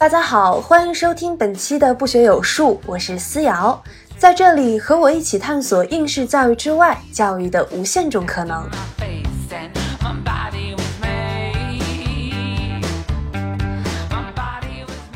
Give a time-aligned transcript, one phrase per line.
[0.00, 3.78] 大家好，欢迎收听本期的不学有术，我是思瑶，
[4.16, 8.66] 在这里和我一起探索应试教育之外教育的无限种可能。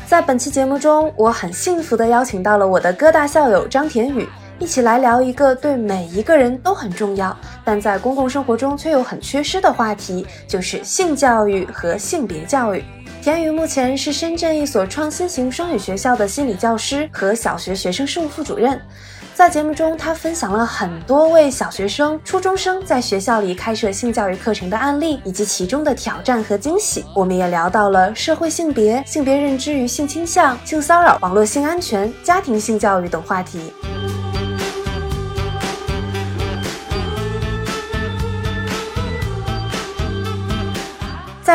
[0.05, 12.83] 在本期节目中，我很幸福的邀请到了我的哥大校友张田宇，一起来聊一个对每一个人都很重要，但在公共生活中却又很缺失的话题，就是性教育和性别教育。
[13.25, 18.79] 田宇目前是深圳一所创新型双语学校的心理教师和小学学生事务副主任。
[19.33, 27.03] 在节目中，他分享了很多为小学生、初中生在学校里开设性教育课程的案例，以及其中的挑战和惊喜。
[27.15, 33.73] 我们也聊到了社会性别、性别认知与性倾向、性骚扰、网络性安全、家庭性教育等话题。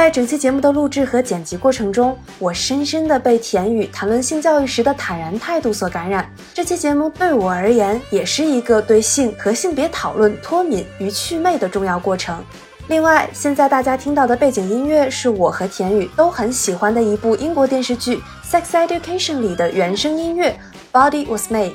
[0.01, 6.27] 在整期节目的录制和剪辑过程中，我深深地被田宇谈论性教育时的坦然态度所感染。
[6.55, 12.43] 这期节目对我而言，也是一个对性和性别讨论脱敏与祛魅的重要过程。
[12.89, 18.17] 另外，现在大家听到的背景音乐是我和田宇都很喜欢的一部英国电视剧
[18.51, 20.59] 《Sex Education》里的原声音乐
[20.99, 21.73] 《Body Was Made》。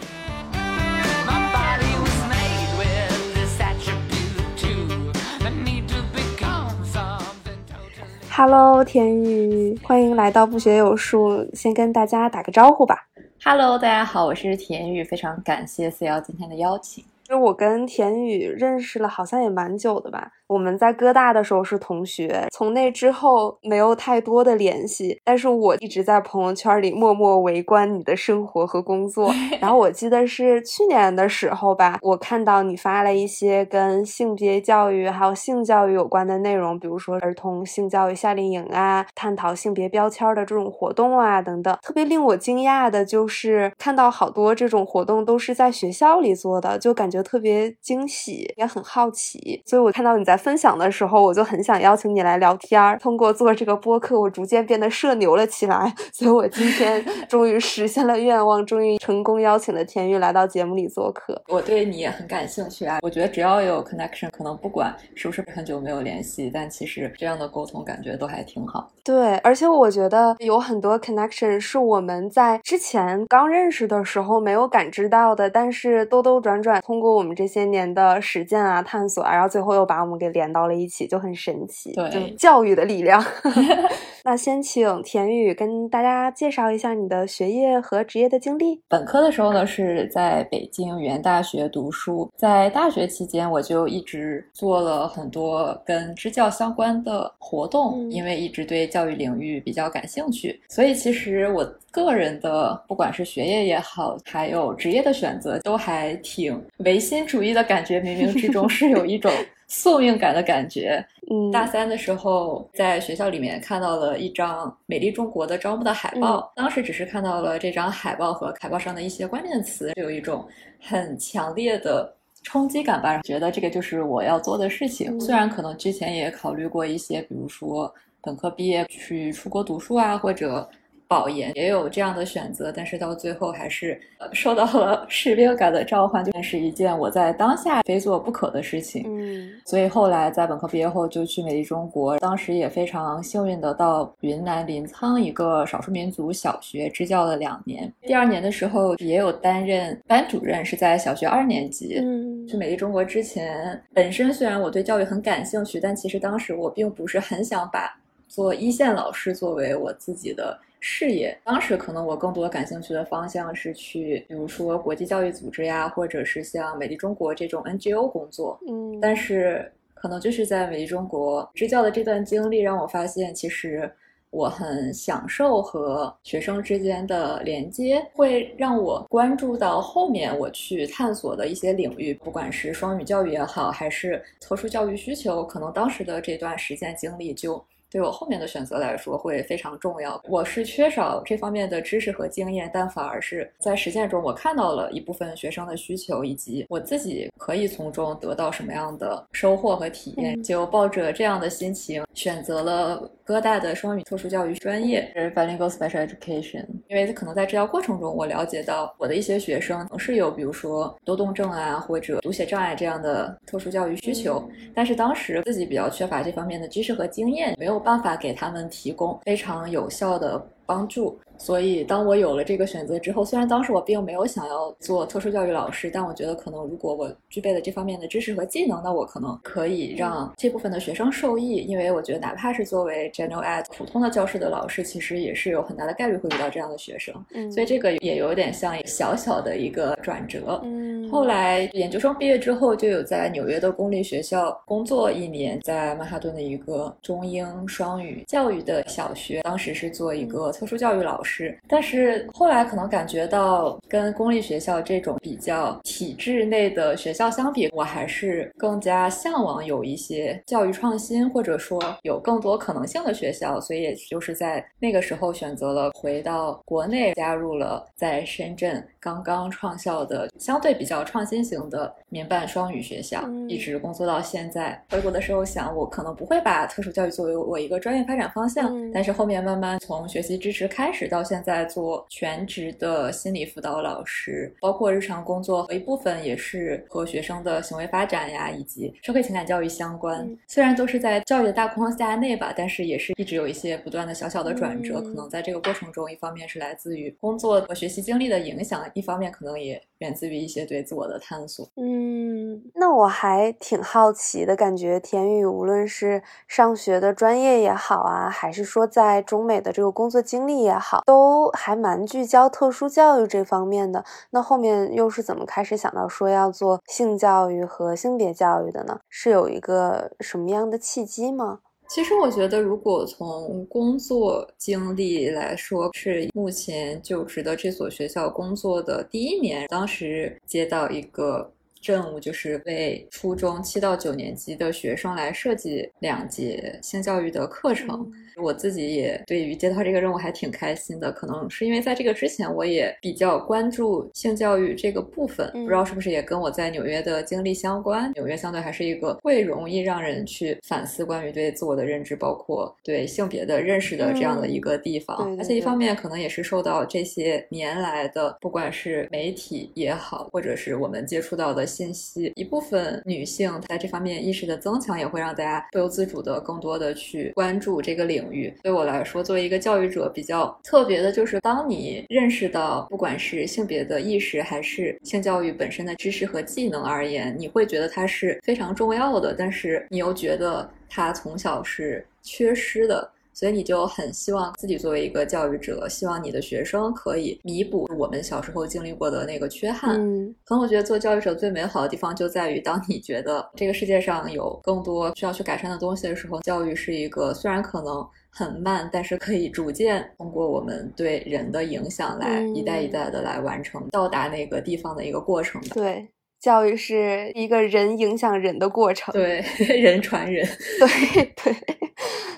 [8.38, 11.50] Hello，田宇，欢迎来到不学有术。
[11.54, 13.08] 先跟大家打个招呼吧。
[13.42, 17.02] Hello，大家好，我是田宇，非常感谢四幺今天的邀请。
[17.24, 20.34] 就我跟田宇认识了，好像也蛮久的吧。
[20.48, 25.20] 我们在哥大的时候是同学，从那之后没有太多的联系。
[25.24, 29.32] 但是我一直在朋友圈里默默围观你的生活和工作。
[29.60, 41.76] 然后我记得是去年的时候吧，我看到你发了一些跟性别教育还有性教育有关的内容，比如说儿童性教育夏令营啊，探讨性别标签的这种活动啊等等。
[41.82, 49.64] 特别令我惊讶的就是看到好多这种活动都是在学校里做的，就感觉特别惊喜，也很好奇。
[49.66, 50.35] 所以我看到你在。
[50.38, 52.98] 分享的时候，我就很想邀请你来聊天儿。
[52.98, 55.94] 通过做这个播客，我逐渐变得社牛了起来。
[56.12, 61.42] 所以我今天 终于实现了愿望，终于成功邀请了田玉来到节目里做客。
[61.48, 63.00] 我对你也很感兴趣啊！
[63.02, 68.90] 我觉得只要有 connection，可能不管是不是很久没有联系，但其实这样的沟通感觉都还挺好。
[69.04, 81.92] 对，而且我觉得有很多 connection 是我们在之前刚认识的时候没有感知到的，但是兜兜转转，通过我们这些年的实践啊、探索啊，然后最后又把我们给连到了一起，就很神奇。
[81.94, 83.24] 对，教育的力量。
[84.24, 88.82] 那先请田宇跟大家介绍一下你的学业和职业的经历。
[88.88, 98.86] 本科的时候呢，是在北京语言大学读书，在大学期间我就一直做了很多跟支教相关的活动，因为一直对。
[98.96, 108.00] 教育领域比较感兴趣，所以其实我个人的不管是学业也好，还有职业的选择，都还挺唯心主义的感觉。
[108.00, 109.30] 冥冥之中是有一种
[109.68, 111.06] 宿命感的感觉。
[111.32, 120.48] 嗯，大三的时候在学校里面看到了一张美丽中国的招募的海报，当时只是看到了这张海报和海报上的一些关键词，就有一种
[120.80, 125.20] 很强烈的冲击感吧，觉得这个就是我要做的事情。
[125.20, 127.94] 虽然可能之前也考虑过一些，比如说。
[128.28, 130.68] 本科毕业去出国读书啊，或者
[131.08, 134.00] 保研也有这样的选择，但是到最后还是
[134.34, 139.04] 受到了 使命感的召唤，就是一件我在当下非做不可的事情。
[139.08, 147.92] 嗯，所以后来在本科毕业后就去美丽中国，当时也非常幸运的到云南临沧一个少数民族小学支教了两年。
[148.02, 152.00] 第二年的时候也有担任班主任，是在小学二年级。
[152.00, 157.96] 嗯，去美丽中国之前，本身虽然我对教育很感兴趣，但其实当时我并不是很想把。
[158.28, 168.60] 做一线老师作为我自己的事业，当时可能我更多感兴趣的方向是去，比如说国际教育组织呀，或者是像美丽中国这种 NGO 工作。
[168.68, 173.92] 嗯，但是可能就是在美丽中国支教的这段经历，让我发现其实
[174.30, 187.66] 我很享受和学生之间的连接，会让我关注到后面我去探索的一些领域，不管是双语教育也好，还是特殊教育需求，可能当时的这段实践经历就。
[187.96, 190.22] 对我后面的选择来说会非常重要。
[190.28, 200.44] 我是缺少这方面的知识和经验，但反而是在实践中，我看到了一部分学生的需求，以及我自己可以从中得到什么样的收获和体验。
[200.44, 206.66] 就抱着这样的心情，选择了哥大的双语特殊教育专业，是 Bilingual Special Education。
[206.88, 214.44] 因为可能在治疗过程中，我了解到我的一些学生是有，比如说多动症啊，或者读写障碍这样的特殊教育需求，
[214.74, 217.76] 但是当时自己比较缺乏这方面的知识和经验，没有。
[217.86, 231.58] 办法给他们提供非常有效的帮助，所以，当我有了这个选择之后，虽然当时我并没有想要做特殊教育老师，但我觉得可能如果我具备了这方面的知识和技能，那我可能可以让这部分的学生受益。
[231.58, 237.14] 因为我觉得，哪怕是作为 general ed 普通的教室的老师，其实也是有很大的概率会遇到这样的学生。
[237.34, 240.60] 嗯，所以这个也有点像小小的一个转折。
[240.64, 251.25] 嗯，后来研究生毕业之后，就有在纽约的公立学校工作一年，在曼哈顿的一个中英双语教育的小学，当时是做一个特殊教育老师，
[251.68, 274.82] 但是后来可能感觉到跟公立学校这种比较体制内的学校相比，我还是更加向往有一些教育创新，或者说有更多可能性的学校，所以也就是在那个时候选择了回到国内，加入了在深圳刚刚创校的相对比较创新型的民办双语学校，一直工作到现在。
[274.92, 281.56] 回国的时候想，我可能不会把特殊教育作为我一个专业发展方向，但是后面慢慢从学习支持开始到现在。
[281.56, 290.28] 在做全职的心理辅导老师，包括日常工作和一部分也是和学生的行为发展呀，以及社会情感教育相关。
[290.48, 295.00] 虽然都是在教育的大框架内吧，但是也是一直有一些不断的小小的转折。
[295.00, 301.66] 可能在这个过程中，一方面是来自于工作和学习经历的影响，一方面可能也源自于一些对自我的探索。
[301.78, 311.36] 嗯，那我还挺好奇的，感觉田宇无论是上学的专业也好啊，还是说在中美的这个工作经历也好，都。
[311.54, 319.00] 还蛮聚焦特殊教育这方面的，那后面又是怎么开始想到说要做性教育和性别教育的呢？
[319.10, 321.60] 是有一个什么样的契机吗？
[321.88, 338.12] 其实我觉得，如果从工作经历来说，是目前就职的这所学校工作的第一年，当时接到一个任务，就是为初中七到九年级的学生来设计两节性教育的课程。
[338.38, 348.12] 我自己也对于接到这个任务还挺开心的，可能是因为在这个之前我也比较关注性教育这个部分，不知道是不是也跟我在纽约的经历相关。
[348.14, 355.38] 纽约相对还是一个会容易让人去反思关于对自我的认知，包括对性别的认识的这样的一个地方。
[355.38, 368.25] 而且一方面可能也是受到这些年来的，不管是媒体也好，或者是我们接触到的信息，一部分女性在这方面意识的增强，也会让大家不由自主的更多的去关注这个领。
[368.62, 383.12] 对我来说，作为一个教育者，比较特别的就是，当你认识到不管是性别的意识，还是性教育本身的知识和技能而言，你会觉得它是非常重要的，但是你又觉得它从小是缺失的。
[383.36, 390.00] 所以你就很希望自己作为一个教育者，希望你的学生可以弥补我们小时候经历过的那个缺憾。
[390.00, 405.62] 嗯，可能我觉得做教育者最美好的地方就在于，当你觉得这个世界上有更多需要去改善的东西的时候，教育是一个虽然可能很慢，但是可以逐渐通过我们对人的影响来一代一代的来完成到达那个地方的一个过程。
[405.74, 406.08] 对。
[406.46, 409.44] 教育是一个人影响人的过程，对，
[409.82, 410.48] 人传人，
[410.80, 411.56] 对 对。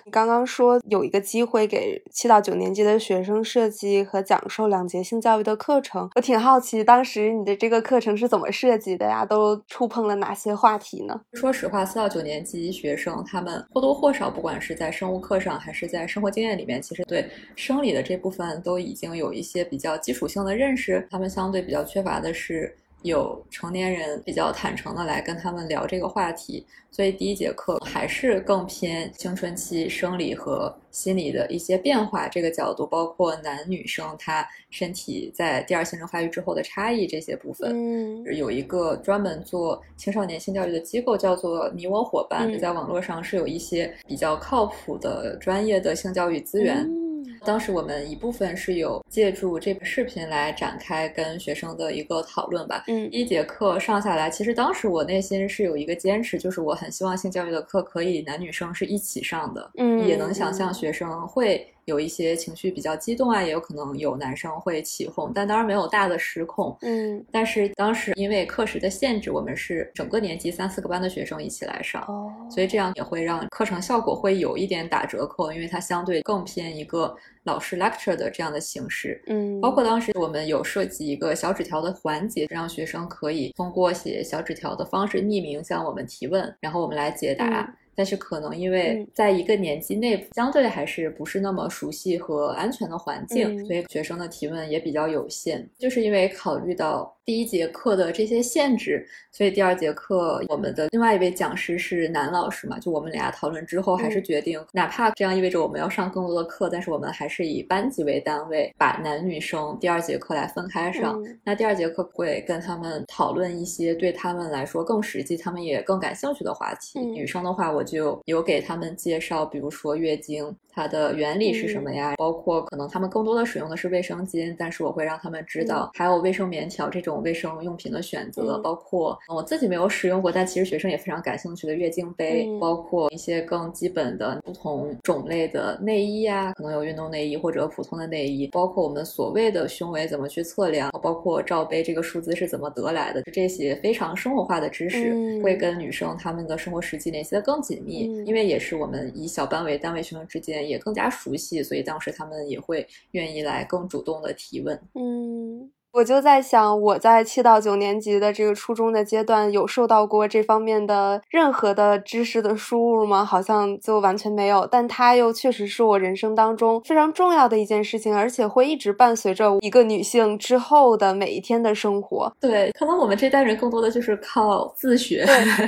[0.05, 9.25] 你刚刚说有一个机会给七到九年级的学生设计和讲授两节性教育的课程，我挺好奇，当时你的这个课程是怎么设计的呀？
[9.25, 11.19] 都触碰了哪些话题呢？
[11.33, 21.05] 说实话，四到九年级学生他们或多或少，不管是在生物课上，还是在生活经验里面，其实对生理的这部分都已经有一些比较基础性的认识。
[21.11, 22.73] 他们相对比较缺乏的是。
[23.03, 37.71] 有成年人比较坦诚的来跟他们聊这个话题，所以第一节课还是更偏青春期生理和心理的一些变化这个角度，包括男女生他身体在第二性征发育之后的差异这些部分。
[37.71, 47.06] 嗯，有一个专门做青少年性教育的机构叫做你我伙伴，在网络上是有一些比较靠谱的专业的性教育资源。
[47.45, 52.83] 当时我们一部分是有借助这个视频来展开跟学生的一个讨论吧。
[52.87, 59.71] 嗯，一节课上下来，其实当时我内心是有一个坚持，就是我很希望性教育的课可以男女生是一起上的。
[59.77, 61.67] 嗯，也能想象学生会。
[61.87, 66.77] 有一些情绪比较激动啊，也有可能有男生会起哄，但当然没有大的失控。
[66.81, 79.23] 嗯，但是当时因为课时的限制，我们是整个年级三四个班的学生一起来上，哦，所以这样也会让课程效果会有一点打折扣，因为它相对更偏一个老师 lecture 的这样的形式。
[79.27, 87.73] 嗯，包括当时我们有设计一个小纸条的环节，让学生可以通过写小纸条的方式匿名向我们提问，然后我们来解答。
[87.97, 95.67] 但是可能因为在一个年级内相对还是不是那么熟悉和安全的环境，所以学生的提问也比较有限。
[95.79, 111.21] 就是因为考虑到第一节课的这些限制，所以第二节课我们的另外一位讲师是男老师嘛，就我们俩讨论之后，还是决定，哪怕这样意味着我们要上更多的课，但是我们还是以班级为单位，把男女生第二节课来分开上。
[111.43, 116.97] 那第二节课会跟他们讨论一些对他们来说更实际、他们也更感兴趣的话题。
[116.97, 120.55] 女生的话，我就有给他们介绍，比如说月经。
[120.77, 122.13] 它的原理是什么呀？
[122.17, 150.66] 包括可能他们更多的使用的是卫生巾，但是我会让他们知道还有卫生棉条这种卫生用品的选择，包括我自己没有使用过，但其实学生也非常感兴趣的月经杯，包括一些更基本的不同种类的内衣啊，可能有运动内衣或者普通的内衣，包括我们所谓的胸围怎么去测量，包括罩杯这个数字是怎么得来的，这些非常生活化的知识会跟女生她们的生活实际联系的更紧密，因为也是我们以小班为单位学生之间。
[150.67, 154.79] 也更加熟悉，所以当时他们也会愿意来更主动的提问。
[154.95, 155.71] 嗯。
[155.93, 163.25] 我就在想，我在七到九年级的这个初中的阶段，有受到过这方面的任何的知识的输入吗？
[163.25, 164.67] 好像就完全没有。
[164.69, 172.31] 但它又确实是我人生当中非常重要的一件事情，而且会一直伴随着一个女性之后的每一天的生活。
[172.39, 175.25] 对，可能我们这代人更多的就是靠自学。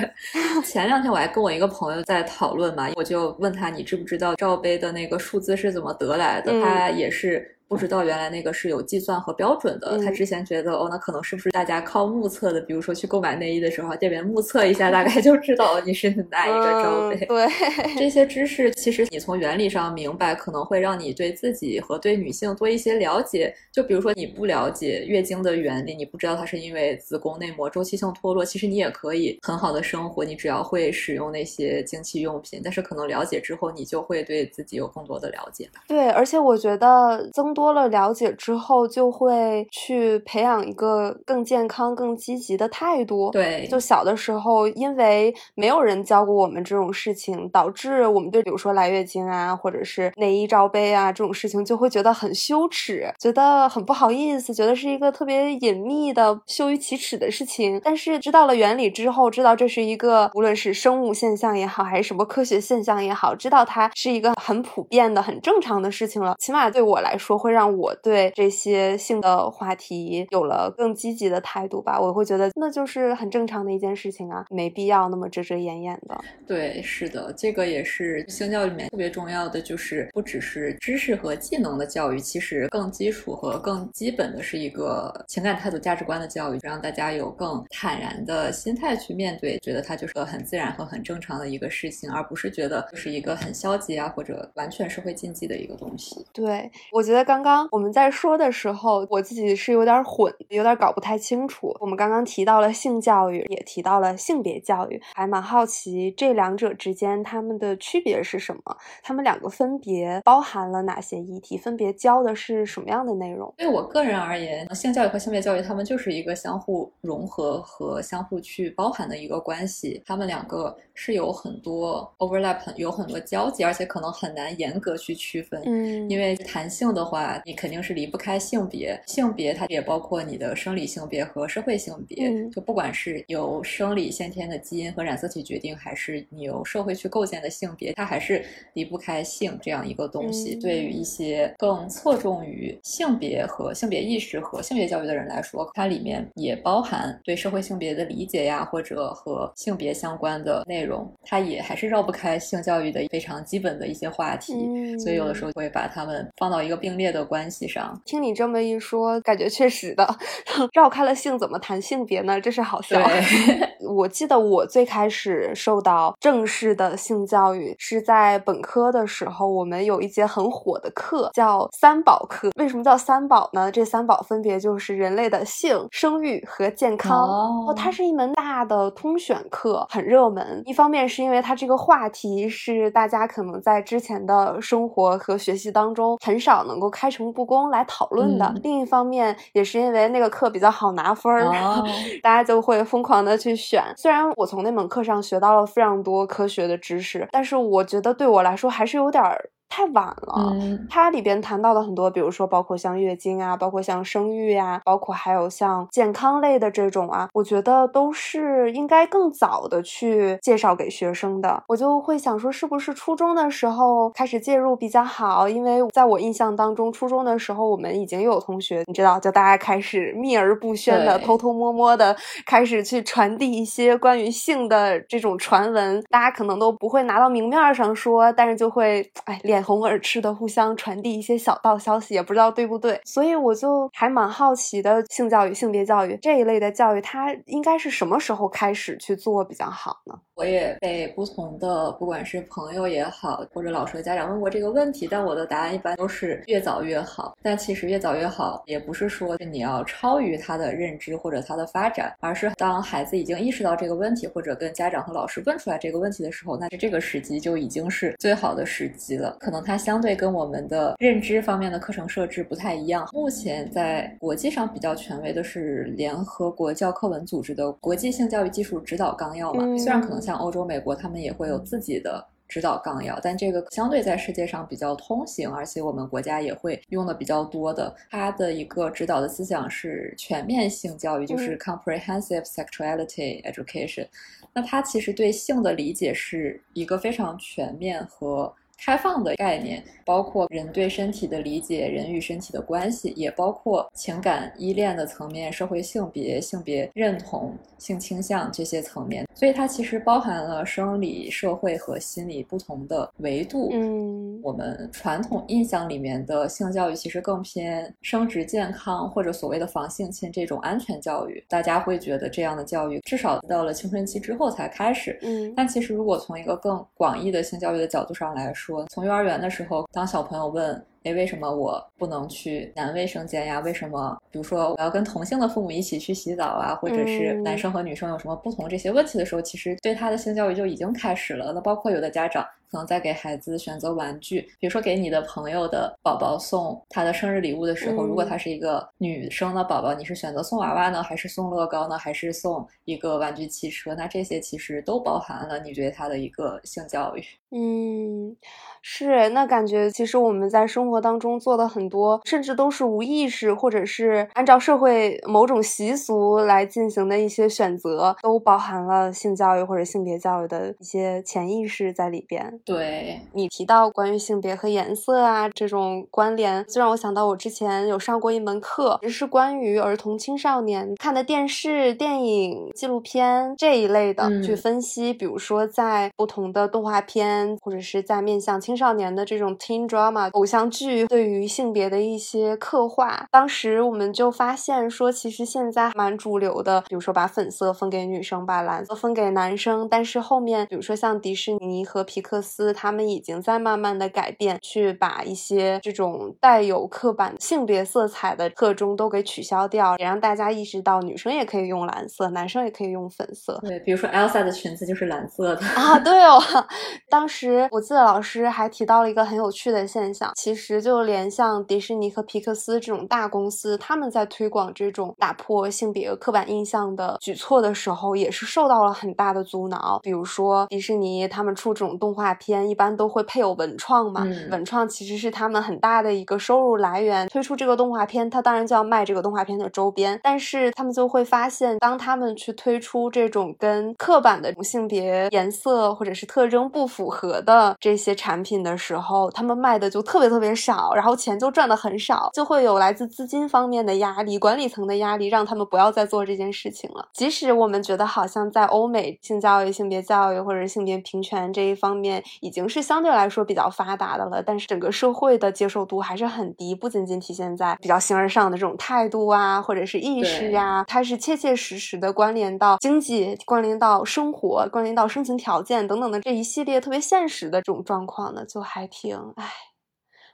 [0.63, 6.51] 前两天我还跟我一个朋友在讨论嘛，我就问他，你知不知道罩杯的那个数字是怎么得来的？
[6.61, 7.55] 他也是。
[7.69, 9.99] 不知道原来那个是有计算和标准的。
[10.03, 12.59] 他之前觉得哦，那可能是不是大家靠目测的？
[12.61, 17.25] 比如说去购买内衣的时候，店员目测一下，大概就知道你是哪一个罩杯。
[17.27, 17.47] 对，
[17.95, 23.53] 这些知识其实你从原理上明白，可能会让你对自己和对女性多一些了解。
[23.71, 32.61] 就比如说你不了解月经的原理，你不知道它是因为子宫内膜周期性脱落，其实你也可以很好的生活，你只要会使用那些经期用品。
[32.63, 35.83] 但是可能了解之后，你就会对自己有更多的了解吧。
[35.87, 37.53] 对，而且我觉得增。
[37.59, 43.29] 多了了解之后，就会去培养一个更健康、更积极的态度。
[43.31, 57.81] 对，就小的时候，因为没有人教过我们这种事情，导致我们对比如说来月经啊，或者是内衣罩杯啊这种事情，就会觉得很羞耻，觉得很不好意思，觉得是一个特别隐秘的、羞于启齿的事情。
[57.83, 66.35] 但是知道了原理之后，知道这是一个无论是生物现象也好，还是什么科学现象也好，知道它是一个很普遍的、很正常的事情了。
[66.39, 67.48] 起码对我来说会。
[67.49, 71.99] 会让我对这些性的话题有了更积极的态度吧。
[71.99, 76.15] 我会觉得那就是很正常的一件事情啊，没必要那么遮遮掩掩的。
[76.45, 96.23] 对，是的，这个也是性教育里面特别重要的，就是不只是知识和技能的教育，其实更基础和更基本的是一个情感态度、价值观的教育，让大家有更坦然的心态去面对，觉得它就是个很自然和很正常的一个事情，而不是觉得就是一个很消极啊或者完全是会禁忌的一个东西。
[96.31, 97.38] 对，我觉得刚。
[97.39, 101.73] 刚刚我们在说的时候，我自己是有点混，有点搞不太清楚。
[101.79, 108.75] 我们刚刚提到了性教育，也提到了性别教育，还蛮好奇这两者之间他们的区别是什么？
[109.01, 111.57] 他们两个分别包含了哪些议题？
[111.57, 113.53] 分别教的是什么样的内容？
[113.55, 120.03] 对我个人而言，性教育和性别教育，他们就是一个相互融合和相互去包含的一个关系。
[120.05, 125.61] 他们两个是有很多 overlap，有很多交集，而且可能很难严格去区分。
[125.65, 127.28] 嗯，因为弹性的话。
[127.45, 132.49] 你肯定是离不开性别，性别它也包括你的生理性别和社会性别。
[132.49, 138.43] 就不管是由生理先天的基因和染色体决定，还是你由社会去构建的性别，它还是
[138.73, 140.55] 离不开性这样一个东西。
[140.55, 154.53] 对于一些更侧重于性别和性别意识和性别教育的人来说，它里面也包含对社会性别的理解呀，或者和性别相关的内容，它也还是绕不开性教育的非常基本的一些话题。
[154.99, 157.18] 所以有的时候会把它们放到一个并列的。
[157.19, 160.07] 的关系上，听你这么一说，感觉确实的，
[160.73, 162.39] 绕开了性怎么谈性别呢？
[162.39, 162.99] 这是好笑。
[163.95, 172.49] 我记得我最开始受到正式的性教育是在本科的时候，我们有一节很火的课叫三宝课。
[172.55, 173.71] 为什么叫三宝呢？
[173.71, 177.27] 这三宝分别就是人类的性、生育和健康。
[177.27, 180.61] 哦，它是一门大的通选课，很热门。
[180.65, 191.45] 一方面是因为它这个话题是大家可能在之前的生活和学习当中很少能够开诚布公来讨论的；另一方面也是因为那个课比较好拿分儿，
[192.21, 193.81] 大家就会疯狂的去选。
[193.95, 199.23] 虽然我从那门课上学到了非常多科学的知识，但是我觉得对我来说还是有点
[199.69, 200.49] 太晚了。
[200.51, 211.63] 嗯，它里边谈到的很多，比如说包括像月经啊，包括像生育啊，包括还有像健康类的这种啊，我觉得都是应该更早的去介绍给学生的。
[211.67, 215.47] 我就会想说，是不是初中的时候开始介入比较好？
[215.47, 232.99] 因为在我印象当中，初中的时候我们已经有同学，你知道，就大家开始秘而不宣的、偷偷摸摸的开始去传递一些关于性的这种传闻，大家可能都不会拿到明面上说，但是就会哎脸红耳赤的互相传递一些小道消息，也不知道对不对。
[233.05, 240.15] 所以我就还蛮好奇的，性教育、性别教育这一类的教育，它应该是什么时候开始去做比较好呢？
[240.39, 247.35] 我也被不同的，不管是朋友也好，或者老师的家长问过这个问题，但我的答案一般都是越早越好。
[247.41, 259.35] 但其实越早越好，也不是说你要超于他的认知或者他的发展，而是当孩子已经意识到这个问题，或者跟家长和老师问出来这个问题的时候，那这个时机就已经是最好的时机了。
[259.41, 263.05] 可能它相对跟我们的认知方面的课程设置不太一样。
[263.11, 277.91] 目前在国际上比较权威的是联合国教科文组织的国际性教育技术指导纲要嘛，虽然可能像欧洲、美国他们也会有自己的指导纲要，但这个相对在世界上比较通行，而且我们国家也会用的比较多的。
[278.11, 284.07] 它的一个指导的思想是全面性教育，就是 comprehensive sexuality education。
[284.53, 299.25] 那它其实对性的理解是一个非常全面和开放的概念，包括人对身体的理解，人与身体的关系，也包括情感依恋的层面、社会性别、性别认同、性倾向这些层面。
[299.35, 303.69] 所以它其实包含了生理、社会和心理不同的维度。
[303.73, 315.19] 嗯，我们传统印象里面的性教育其实更偏生殖健康或者所谓的防性侵这种安全教育，大家会觉得这样的教育至少到了青春期之后才开始。
[315.21, 320.85] 嗯，但其实如果从一个更广义的性教育的角度上来说，从幼儿园的时候，当小朋友问。
[321.03, 323.61] 哎，为什么我不能去男卫生间呀？
[323.61, 331.53] 为什么，比如说我要跟同性的父母一起去洗澡啊，或者是男生和女生有什么不同这些问题的时候，其实对他的性教育就已经开始了。
[331.53, 343.95] 那包括有的家长可能在给孩子选择玩具，比如说给你的朋友的宝宝送他的生日礼物的时候，如果他是一个女生的宝宝，你是选择送娃娃呢，还是送乐高呢，还是送一个玩具汽车？
[343.95, 347.23] 那这些其实都包含了你对他的一个性教育。
[347.51, 348.37] 嗯，
[348.83, 362.58] 是，那感觉其实我们在生活当中做的很多，甚至都是无意识，或者是按照社会某种习俗来进行的一些选择，都包含了性教育或者性别教育的一些潜意识在里边。
[362.65, 377.57] 对你提到关于性别和颜色啊这种关联，就让我想到我之前有上过一门课，是关于儿童青少年看的电视、电影、纪录片这一类的，去分析，比如说在不同的动画片。
[377.61, 389.87] 或者是在面向青少年的这种 teen drama 偶像剧对于性别的一些刻画，当时我们就发现说，其实现在蛮主流的，比如说把粉色分给女生，把蓝色分给男生。
[389.89, 403.59] 但是后面，比如说像迪士尼和皮克斯，他们已经在慢慢的改变，去把一些这种带有刻板性别色彩的特征都给取消掉，也让大家意识到女生也可以用蓝色，男生也可以用粉色。
[403.63, 406.37] 对，比如说 Elsa 的裙子就是蓝色的啊，对哦，
[407.09, 407.29] 当。
[407.31, 419.99] 时我记得老师还提到了一个很有趣的现象，其实就连像迪士尼和皮克斯这种大公司，他们在推广这种打破性别刻板印象的举措的时候，也是受到了很大的阻挠。
[420.01, 427.27] 比如说迪士尼他们出这种动画片，一般都会配有文创嘛，文创其实是他们很大的一个收入来源。
[427.27, 437.19] 推出这个动画片，他当然就要卖这个动画片的周边，但是他们就会发现，当他们去推出这种跟刻板的性别颜色或者是特征不符合。
[437.19, 447.09] 合的这些产品的时候，他们卖的就特别特别少，然后钱就赚的很少，就会有来自资金方面的压力、管理层的压力，让他们不要再做这件事情了。
[447.13, 456.73] 即使我们觉得好像在欧美性教育、性别教育或者性别平权这一方面已经是相对来说比较发达的了，但是整个社会的接受度还是很低。
[456.73, 466.99] 不仅仅体现在比较形而上的这种态度啊，或者是意识啊，它是切切实实的关联到经济、关联到生活、关联到生存条件等等的这一系列特别。
[467.09, 469.49] 现实的这种状况呢，就还挺唉，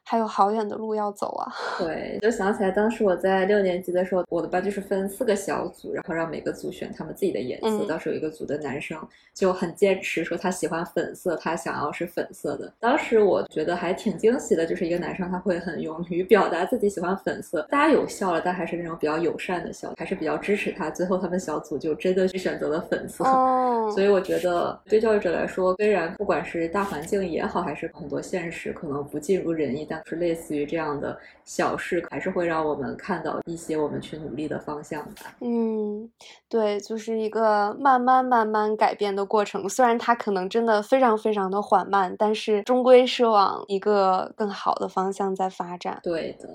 [0.05, 1.51] 还有好远的路要走啊。
[1.79, 7.85] 对，就想起来当时我在六年级的时候，我的班就是分四个小组，然后让每个组选他们自己的颜色。
[7.87, 8.97] 当时有一个组的男生
[9.33, 12.71] 就很坚持说他喜欢粉色，他想要是粉色的。
[12.79, 17.65] 当时我觉得还挺惊喜的，就是一个男生他会很勇于表达自己喜欢粉色。
[17.69, 20.89] 大家有笑了，但还是那种比较友善的笑，还是比较支持他。
[20.89, 23.23] 最后他们小组就真的去选择了粉色。
[23.27, 35.35] 哦，所以我觉得对教育者来说，虽然不管是大环境也好，还是很多现实可能不尽如人意，但是类似于这样的小事，还是会让我们看到一些我们去努力的方向吧。
[35.41, 36.09] 嗯，
[36.49, 39.67] 对，就是一个慢慢慢慢改变的过程。
[39.67, 45.99] 虽然它可能真的非常非常的缓慢，但是终归是往一个更好的方向在发展。
[46.03, 46.49] 对的。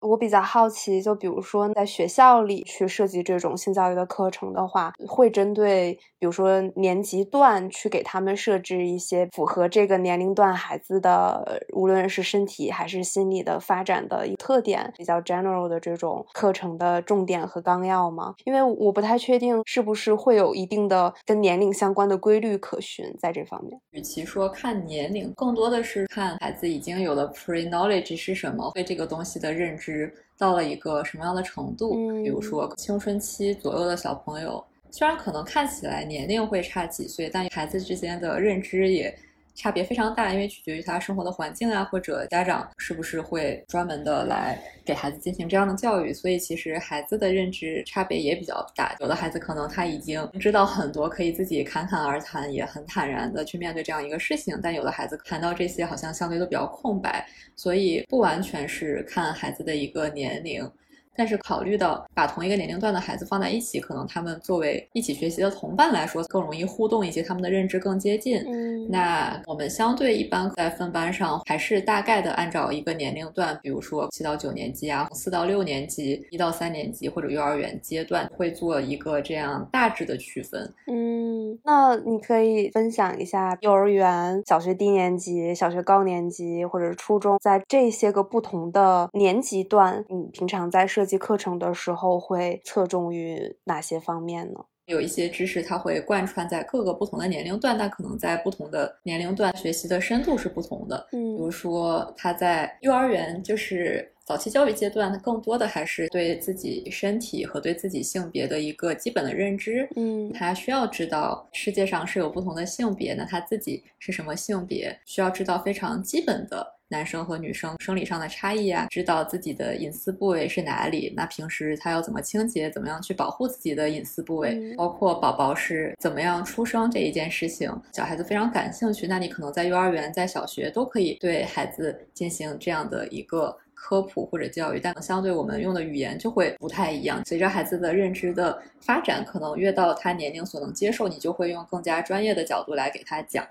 [0.00, 18.34] 我比较好奇，就比如说在学校里去设计这种性教育的课程的话，会针对比如说年级段去给他们设置一些符合这个年龄段孩子的，无论是身体还是心理的发展的一特点，比较 general 的这种课程的重点和纲要吗？
[18.44, 23.78] 因为我不太确定是不是会有一定的跟年龄相关的规律可循在这方面。
[23.90, 29.89] 与其说看年龄，更多的是看孩子已经有了 pre knowledge 是什么，对这个东西的认知。
[30.36, 31.94] 到了一个什么样的程度？
[32.22, 39.14] 比如说青春期左右的小朋友，虽然可能看起来年龄会差几岁，但孩子之间的认知也。
[39.54, 48.94] 差别非常大，因为取决于他生活的环境啊，或者家长是不是会专门的来给孩子进行这样的教育，所以其实孩子的认知差别也比较大。
[49.00, 60.70] 有的孩子可能他已经知道很多，可以自己侃侃而谈，也很坦然的去面对这样一个事情，但有的孩子谈到这些好像相对都比较空白，所以不完全是看孩子的一个年龄。
[61.16, 68.38] 但是考虑到把同一个年龄段的孩子放在一起，可能他们作为一起学习的同伴来说更容易互动以及，他们的认知更接近。
[68.46, 80.72] 嗯，那我们相对一般在分班上还是大概的按照一个年龄段，比如说七到九年级啊，四到六年级，一到三年级或者幼儿园阶段，会做一个这样大致的区分。
[80.86, 91.16] 嗯，那你可以分享一下幼儿园、小学低年级、小学高年级或者是初中，在这些个不同的年级段，你平常在设计。
[91.16, 94.60] 课程的时候会侧重于哪些方面呢？
[94.84, 101.08] 有一些知识它会贯穿在各个不同的年龄段，但可能在不同的年龄段学习的深度是不同的。
[101.12, 109.88] 嗯，比如说他在幼儿园，就是早期教育阶段，他更多的还是对自己身体和对自己性别的一个基本的认知。
[109.96, 116.79] 嗯，他需要知道世界上是有不同的性别，那他自己是什么性别，需要知道非常基本的。
[116.90, 129.06] 男生和女生生理上的差异啊，知道自己的隐私部位是哪里，那平时他要怎么清洁，怎么样去保护自己的隐私部位，包括宝宝是怎么样出生这一件事情，小孩子非常感兴趣。
[129.06, 137.22] 那你可能在幼儿园、在小学都可以对孩子进行这样的一个科普或者教育，但相对我们用的语言就会不太一样。
[137.24, 143.46] 随着孩子的认知的发展，可能越到他年龄所能接受，你就会用更加专业的角度来给他讲。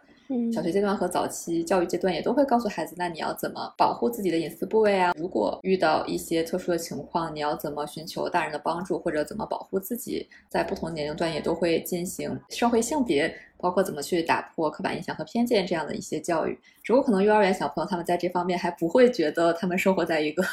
[0.53, 5.11] 小学阶段和早期教育阶段也都会告诉孩子，那你要怎么保护自己的隐私部位啊？
[5.17, 10.27] 如果遇到一些特殊的情况，你要怎么寻求大人的帮助，或者怎么保护自己？
[10.47, 16.57] 在不同年龄段也都会进行社会性别，包括怎么去打破刻板印象和偏见这样的一些教育。
[16.83, 20.43] 只不过可能幼儿园小朋友他们在这方面还不会觉得他们生活在一个。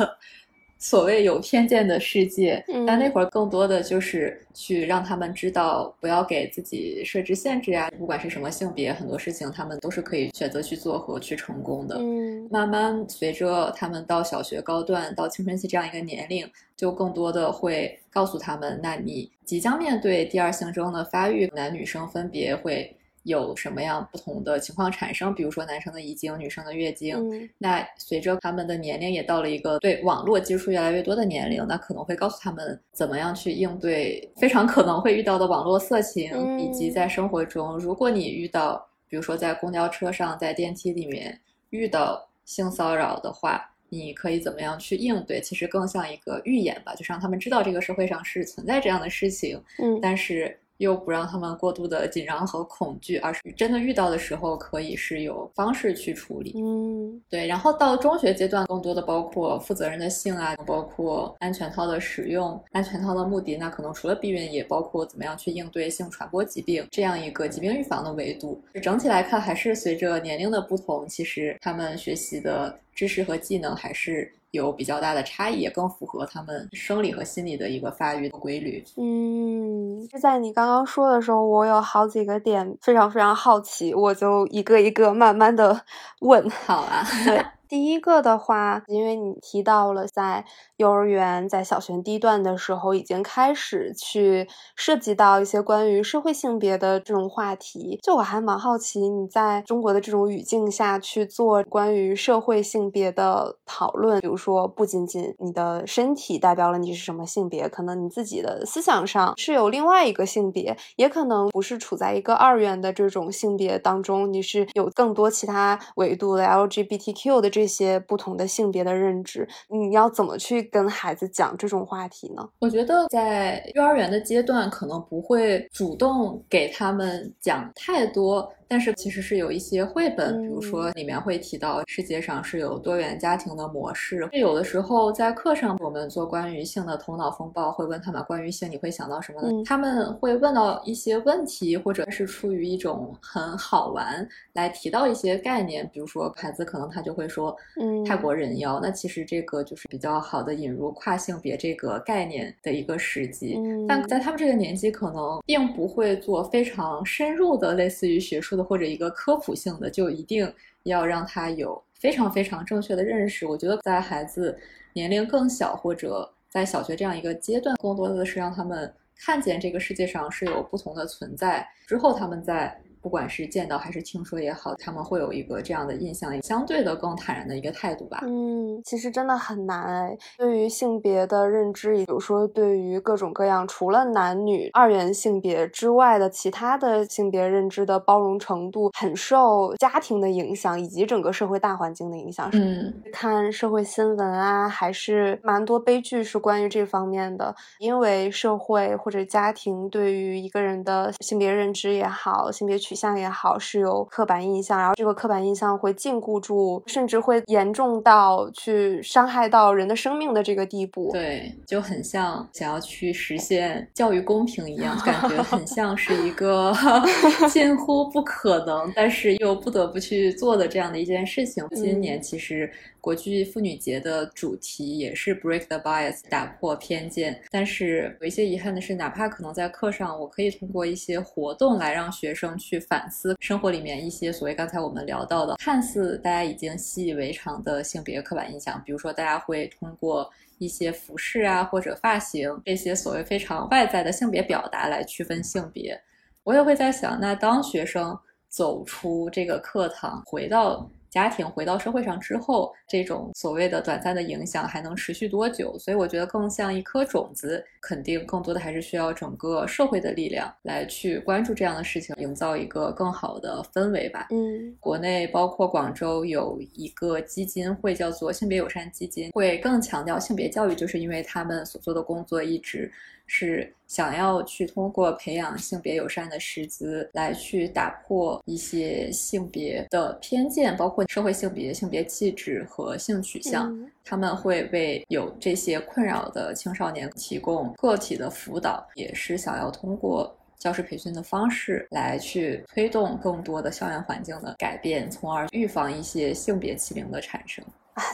[0.78, 7.90] 所谓有偏见的世界，但那会儿更多的就是去让他们知道，不要给自己设置限制呀。
[7.98, 11.96] 不管是什么性别，很多事情他们都是可以选择去做和去成功的。
[11.98, 22.94] 嗯，慢慢随着他们到小学高段，到青春期这样一个年龄，就更多的会告诉他们，那你即将面对第二性征的发育，男女生分别会。
[23.26, 25.34] 有什么样不同的情况产生？
[25.34, 27.50] 比如说男生的遗精，女生的月经。
[27.58, 41.36] 那随着他们的年龄也到了一个对网络接触越来越多的年龄，那可能会告诉他们怎么样去应对非常可能会遇到的网络色情，以及在生活中，如果你遇到，比如说在公交车上、在电梯里面
[41.70, 45.40] 遇到性骚扰的话，你可以怎么样去应对？
[45.40, 49.60] 其实更像一个预演吧，就是让他们知道这个社会上是存在这样的事情。
[49.82, 50.56] 嗯，但是。
[50.78, 56.52] 又不让他们过度的紧张和恐惧，而是真的遇到的时候可以是有方式去处理。
[56.56, 57.46] 嗯，对。
[57.46, 68.62] 然后到中学阶段，更多的包括负责任的性啊，包括安全套的使用，安全套的目的，那可能除了避孕，也包括怎么样去应对性传播疾病这样一个疾病预防的维度。
[68.82, 74.32] 整体来看，还是随着年龄的不同，其实他们学习的知识和技能还是。
[74.56, 78.82] 有比较大的差异，也更符合他们生理和心理的一个发育的规律。
[78.96, 85.82] 嗯，就在你刚刚说的时候，我有好几个点非常非常好奇，我就一个一个慢慢的
[86.20, 86.50] 问。
[86.50, 90.44] 好啊，对， 第一个的话，因为你提到了在
[90.76, 97.98] 幼儿园、在小学低段的时候，已经开始去涉及到一些关于社会性别的这种话题。
[98.02, 117.50] 就我还蛮好奇，你在中国的这种语境下去做关于社会性别的讨论，比如说，不仅仅你的身体代表了你是什么性别，可能你自己的思想上是有另外一个性别，也可能不是处在一个二元的这种性别当中，你是有更多其他维度的 LGBTQ 的。
[117.56, 122.46] 这些不同的性别的认知，你要怎么去跟孩子讲这种话题呢？
[122.58, 128.52] 我觉得在幼儿园的阶段，可能不会主动给他们讲太多。
[128.68, 134.28] 但是其实是有一些绘本，比如说里面会提到世界上是有多元家庭的模式。
[134.32, 139.62] 有的时候在课上，我们做关于性的头脑风暴，会问他们关于性你会想到什么呢？
[139.64, 145.88] 他们会问到一些问题，或者是出于一种很好玩来提到一些概念。
[145.92, 148.80] 比如说孩子可能他就会说，嗯，泰国人妖。
[148.82, 153.56] 那其实这个就是比较好的引入跨性别这个概念的一个时机。
[153.86, 158.55] 但在他们这个年纪，可能并不会做非常深入的类似于学术。
[158.62, 160.52] 或者一个科普性的，就一定
[160.84, 163.46] 要让他有非常非常正确的认识。
[163.46, 164.58] 我觉得在孩子
[164.92, 172.80] 年龄更小，或者在小学这样一个阶段，更多的是让他们看见这个世界上是有不同的存在，之后他们在。
[173.00, 178.20] 不管是见到还是听说也好，他们会有一个这样的印象，相对的更坦然的一个态度吧。
[178.22, 180.18] 嗯，其实真的很难哎。
[180.36, 192.50] 对于性别的认知，比如说对于各种各样除了男女二元性别之外的其他的性别认知的包容程度，很受家庭的影响以及整个社会大环境的影响。
[192.54, 202.95] 嗯，看社会新闻啊，还是蛮多悲剧是关于这方面的，因为社会或者家庭对于一个人的性别认知也好，性别取。
[202.96, 211.10] 像也好，是有刻板印象，然后这个刻板印象会禁锢住，甚至会严重到去伤害到人的生命的这个地步。
[211.12, 216.72] 对，就很像想要去实现教育公平一样，感觉很 像是一个
[217.48, 221.62] 近乎不可能，但是又不得不去做的这样的一件事情。
[221.76, 222.72] 今年其实。
[223.06, 227.40] 国际妇女节的主题也是 break the bias，打破偏见。
[227.52, 238.82] 但是有一些遗憾的是，哪怕可能在课上，我可以通过一些活动来让学生去反思生活里面一些所谓刚才我们聊到的，看似大家已经习以为常的性别刻板印象。
[238.84, 245.96] 比如说，大家会通过一些服饰啊或者发型这些所谓非常外在的性别表达来区分性别。
[246.42, 250.90] 我也会在想，那当学生走出这个课堂，回到。
[251.16, 255.74] 家庭回到社会上之后，这种所谓的短暂的影响还能持续多久？
[255.78, 264.26] 所以我觉得更像一颗种子，肯定更多的还是需要整个社会的力量来去关注这样的事情，营造一个更好的氛围吧。
[264.30, 272.92] 嗯，国内包括广州有一个基金会叫做性别友善基金，会更强调性别教育，就是因为他们所做的工作一直。
[273.26, 283.76] 是想要去通过培养性别友善的师资，来去打破一些性别的偏见，包括社会性别、性别气质和性取向。
[284.04, 297.64] 他们会为有这些困扰的青少年提供个体的辅导，也是想要通过教师培训的方式来去推动更多的校园环境的改变，从而预防一些性别欺凌的产生。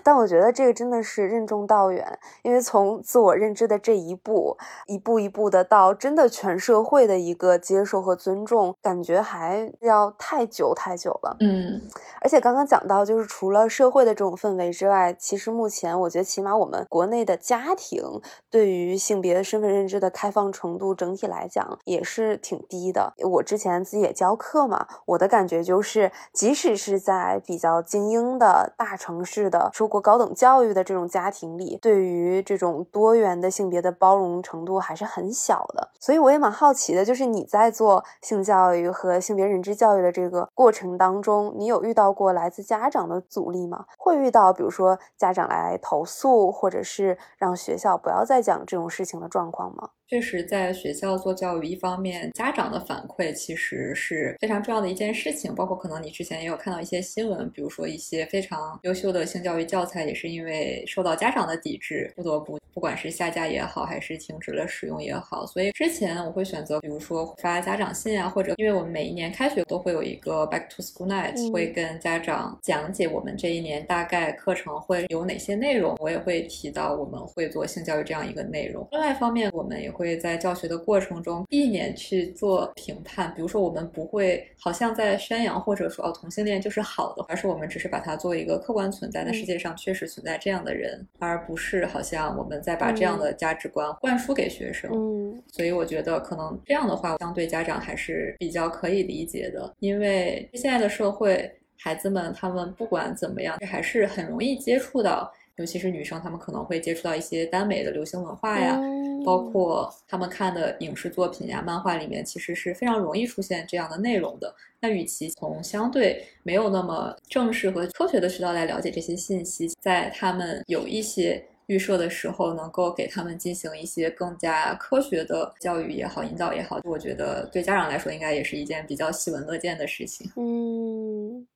[0.05, 11.37] 但我觉得这个真的是任重道远，因为从自我认知的这一步，一步一步的到真的全社会的一个接受和尊重，感觉还要太久太久了。
[11.41, 11.81] 嗯，
[12.21, 18.03] 而且刚刚讲到，就是除了社会的这种氛围之外，其实目前我觉得，起码我们国内的家庭
[18.51, 23.13] 对于性别身份认知的开放程度，整体来讲也是挺低的。
[23.19, 29.72] 我之前自己也教课嘛，我的感觉就是，即使是在比较精英的大城市的。
[29.73, 43.87] 受过高等教育的这种家庭里，对于这种多元的性别的包容程度还是很小的，所以我也蛮好奇的，就是你在做性教育和性别认知教育的这个过程当中，你有遇到过来自家长的阻力吗？
[43.99, 49.91] 会遇到，比如说家长来投诉，或者是让学校不要再讲这种事情的状况吗？
[50.09, 55.55] 确实，在学校做教育，一方面家长的反馈其实是非常重要的一件事情。
[55.55, 65.47] 包括可能你之前也有看到一些新闻，比如说一些非常优秀的性教育教材，也是因为受到家长的抵制，不得不不管是下架也好，还是停止了使用也好。
[65.47, 75.97] 所以之前我会选择，比如说发家长信啊，或者因为我们每一年开学都会有一个 Back to School Night，会跟家长讲解我们这一年大概课程会有哪些内容。
[76.01, 78.87] 我也会提到我们会做性教育这样一个内容。
[78.91, 80.02] 另外一方面，我们也会。
[80.03, 83.33] 会在教学的过程中避免去做评判。
[83.35, 89.23] 比如说，我们不会好像在宣扬或者说哦同性恋就是好的，而是我们只是把它作为一个客观存在。
[89.23, 94.91] 的世界上确实存在这样的人，而不是好像我们在把这样的价值观灌输给学生。
[94.93, 105.33] 嗯，所以我觉得可能这样的话，相对家长还是比较可以理解的，因为现在的社会，孩子们他们不管怎么样，还是很容易接触到。
[105.57, 108.81] 尤其是女生，她们可能会接触到一些耽美的流行文化呀，
[109.25, 114.55] 包括她们看的影视作品呀、漫画里面，其实是非常容易出现这样的内容的。
[114.81, 130.29] 那与其从相对没有那么正式和科学的渠道来了解这些信息，在他们有一些预设的时候，能够给他们进行一些更加科学的教育也好、引导也好，我觉得对家长来说，应该也是一件比较喜闻乐见的事情。
[130.37, 131.47] 嗯。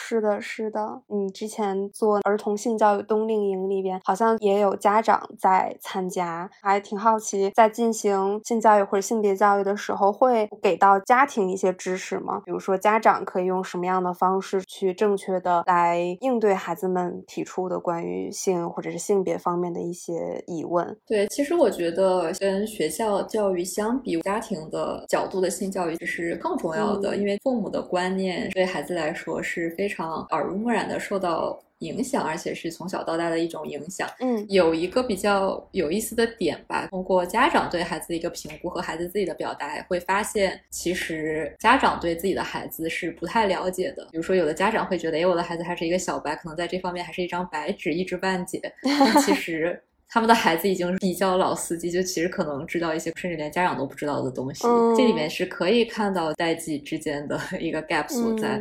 [0.00, 12.40] 是的，是的，你之前做儿童性教育冬令营里边，好像也有家长在参加，还挺好奇，在进行性教育或者性别教育的时候，会给到家庭一些知识吗？
[12.46, 20.96] 比如说，家长可以用什么样的方式去正确的来应对孩子们提出的关于性或者是性别方面的一些疑问？
[21.06, 29.74] 对，其实我觉得跟学校教育相比，家庭的角度的性教育是更重要的，因为父母的观念对孩子来说是。
[29.78, 34.08] 非常耳濡目染的受到影响，而且是从小到大的一种影响。
[34.20, 44.06] 嗯，有一个比较有意思的点吧，通过家长对孩子的一个评估和孩子自己的表达，会发现其实家长对自己的孩子是不太了解的。
[44.10, 48.60] 比如说，有的家长会觉得，哎，我的孩子还是一个小白，可能在这方面还是一张白纸，一知半解。
[48.82, 49.80] 但其实。
[50.10, 54.64] 他们的孩子已经比较老司机，就其实可能知道一些甚至连家长都不知道的东西。
[54.96, 58.58] 这里面是可以看到代际之间的一个 gap 所在。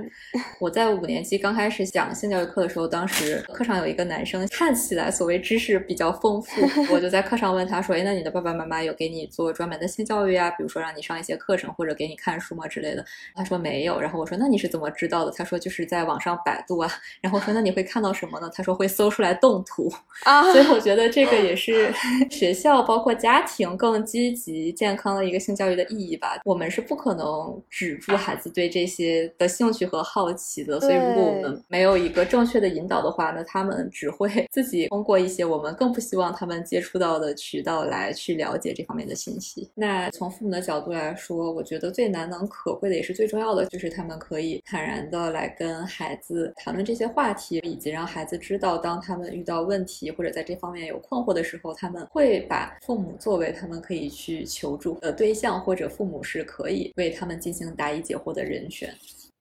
[0.59, 10.51] 我在五年级刚开始讲性教育课的时候，当时课上有一个男生看起来所谓知识比较丰富，我就在课上问他说：“哎，那你的爸爸妈妈有给你做专门的性教育啊？
[10.51, 13.97] 比如说让你上一些课程或者给你看书吗之类的？”他说没有。
[14.01, 19.89] 然后我说：“那你是怎么知道的？”他说：“就是在网上百度啊。”然后说：“那你会看到什么呢？”他说：“会搜出来动图
[20.23, 21.36] 啊。”所以我觉得这个。
[21.43, 21.91] 也是
[22.29, 26.39] 学校包括家庭更积极健康的一个性教育的意义吧。
[26.45, 39.69] 我们是不可能止住孩子对这些的兴趣和好奇的，所以如果我们没有一个正确的引导的话，那他们只会 自己通过一些我们更不希望他们接触到的渠道来去了解这方面的信息。
[39.75, 51.26] 那从父母的角度来说，我觉得最难能可贵的也是最重要的，就是他们可以坦然的来跟孩子谈论这些话题，以及让孩子知道，当他们遇到问题或者在这方面有困惑。
[51.27, 58.89] 或的时候，他们会把父母作为他们可以去求助的对象，或者父母是可以为他们进行答疑解惑的人选。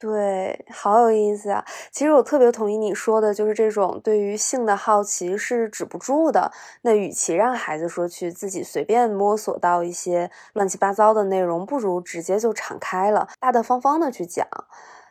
[0.01, 1.64] 对，好有意思啊！
[1.92, 6.51] 其实我特别同意你说的，就是这种对于性的好奇是止不住的。
[6.83, 14.46] 那与其让孩子说去自己随便摸索到一些乱七八糟的内容，不如直接就敞开了，大大方方的去讲。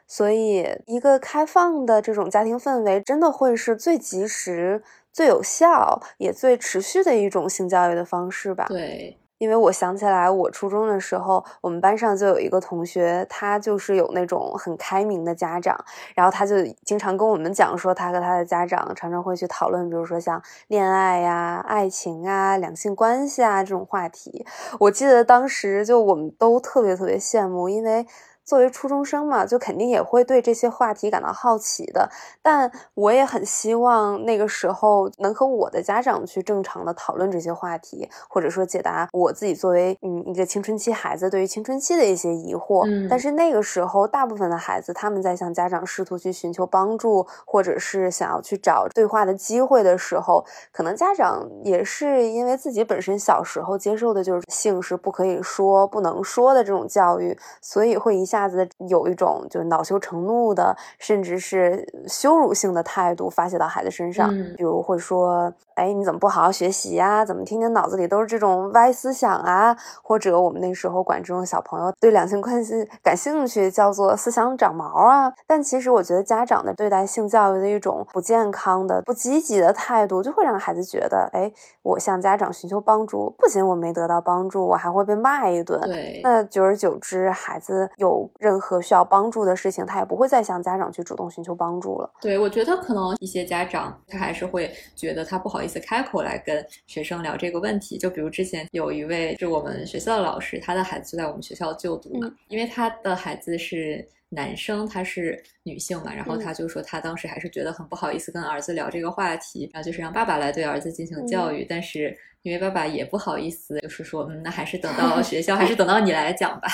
[0.08, 4.84] 所以，一个开放的这种家庭氛围，真的会是最及时。
[5.15, 8.65] 最有效也最持续的一种性教育的方式吧。
[8.67, 15.73] 对，因为我想起来，我初中的时候，我们班上就有一个同学，他就是有那种很开明的家长，
[16.15, 24.45] 然后他就经常跟我们讲说，他和他的家长常常会去讨论，比如说像恋爱呀、爱情啊、两性关系啊这种话题。
[24.82, 28.06] 我记得当时就我们都特别特别羡慕，因为。
[28.46, 32.10] 作为初中生嘛，就肯定也会对这些话题感到好奇的。
[32.44, 42.86] 但我也很希望那个时候能和我的家长去正常的讨论这些话题，或者说解答我自己作为嗯一个青春期孩子对于青春期的一些疑惑。
[42.88, 58.35] 嗯，但是那个时候，大部分的孩子他们在向家长试图去寻求帮助，或者是想要去找对话的机会的时候，可能家长也是因为自己本身小时候接受的就是性是不可以说、不能说的这种教育，所以会一下。
[58.36, 67.24] 下子有一种就是恼羞成怒的，甚至是羞辱性的态度发泄到孩子身上，比如会说：“哎，你怎么不好好学习呀？
[67.24, 75.32] 怎么天天脑子里都是这种歪思想啊？”或者我们那时候管这种小朋友对两性关系感兴趣叫做“思想长毛”啊。
[75.48, 81.52] 但其实我觉得家长的对待性教育的一种不健康的、不积极的态度，就会让孩子觉得：“哎，
[81.84, 88.25] 我向家长寻求帮助，不仅我没得到帮助，我还会被骂一顿。”对，那久而久之，孩子有。
[88.40, 92.10] 任何需要帮助的事情，他也不会再向家长去主动寻求帮助了。
[92.22, 97.98] 对，我觉得可能一些家长他还是会觉得他不好意思开口来跟学生聊这个问题。
[97.98, 104.08] 就比如之前有一位是我们学校的老师，他的孩子就在我们学校就读嘛，因为他的孩子是。
[104.36, 116.68] 男生他是女性嘛，然后他就说他当时还是觉得很不好意思跟儿子聊这个话题，然后就是让爸爸来对儿子进行教育，但是因为爸爸也不好意思，就是说嗯，那还是等到学校，还是等到你来讲吧。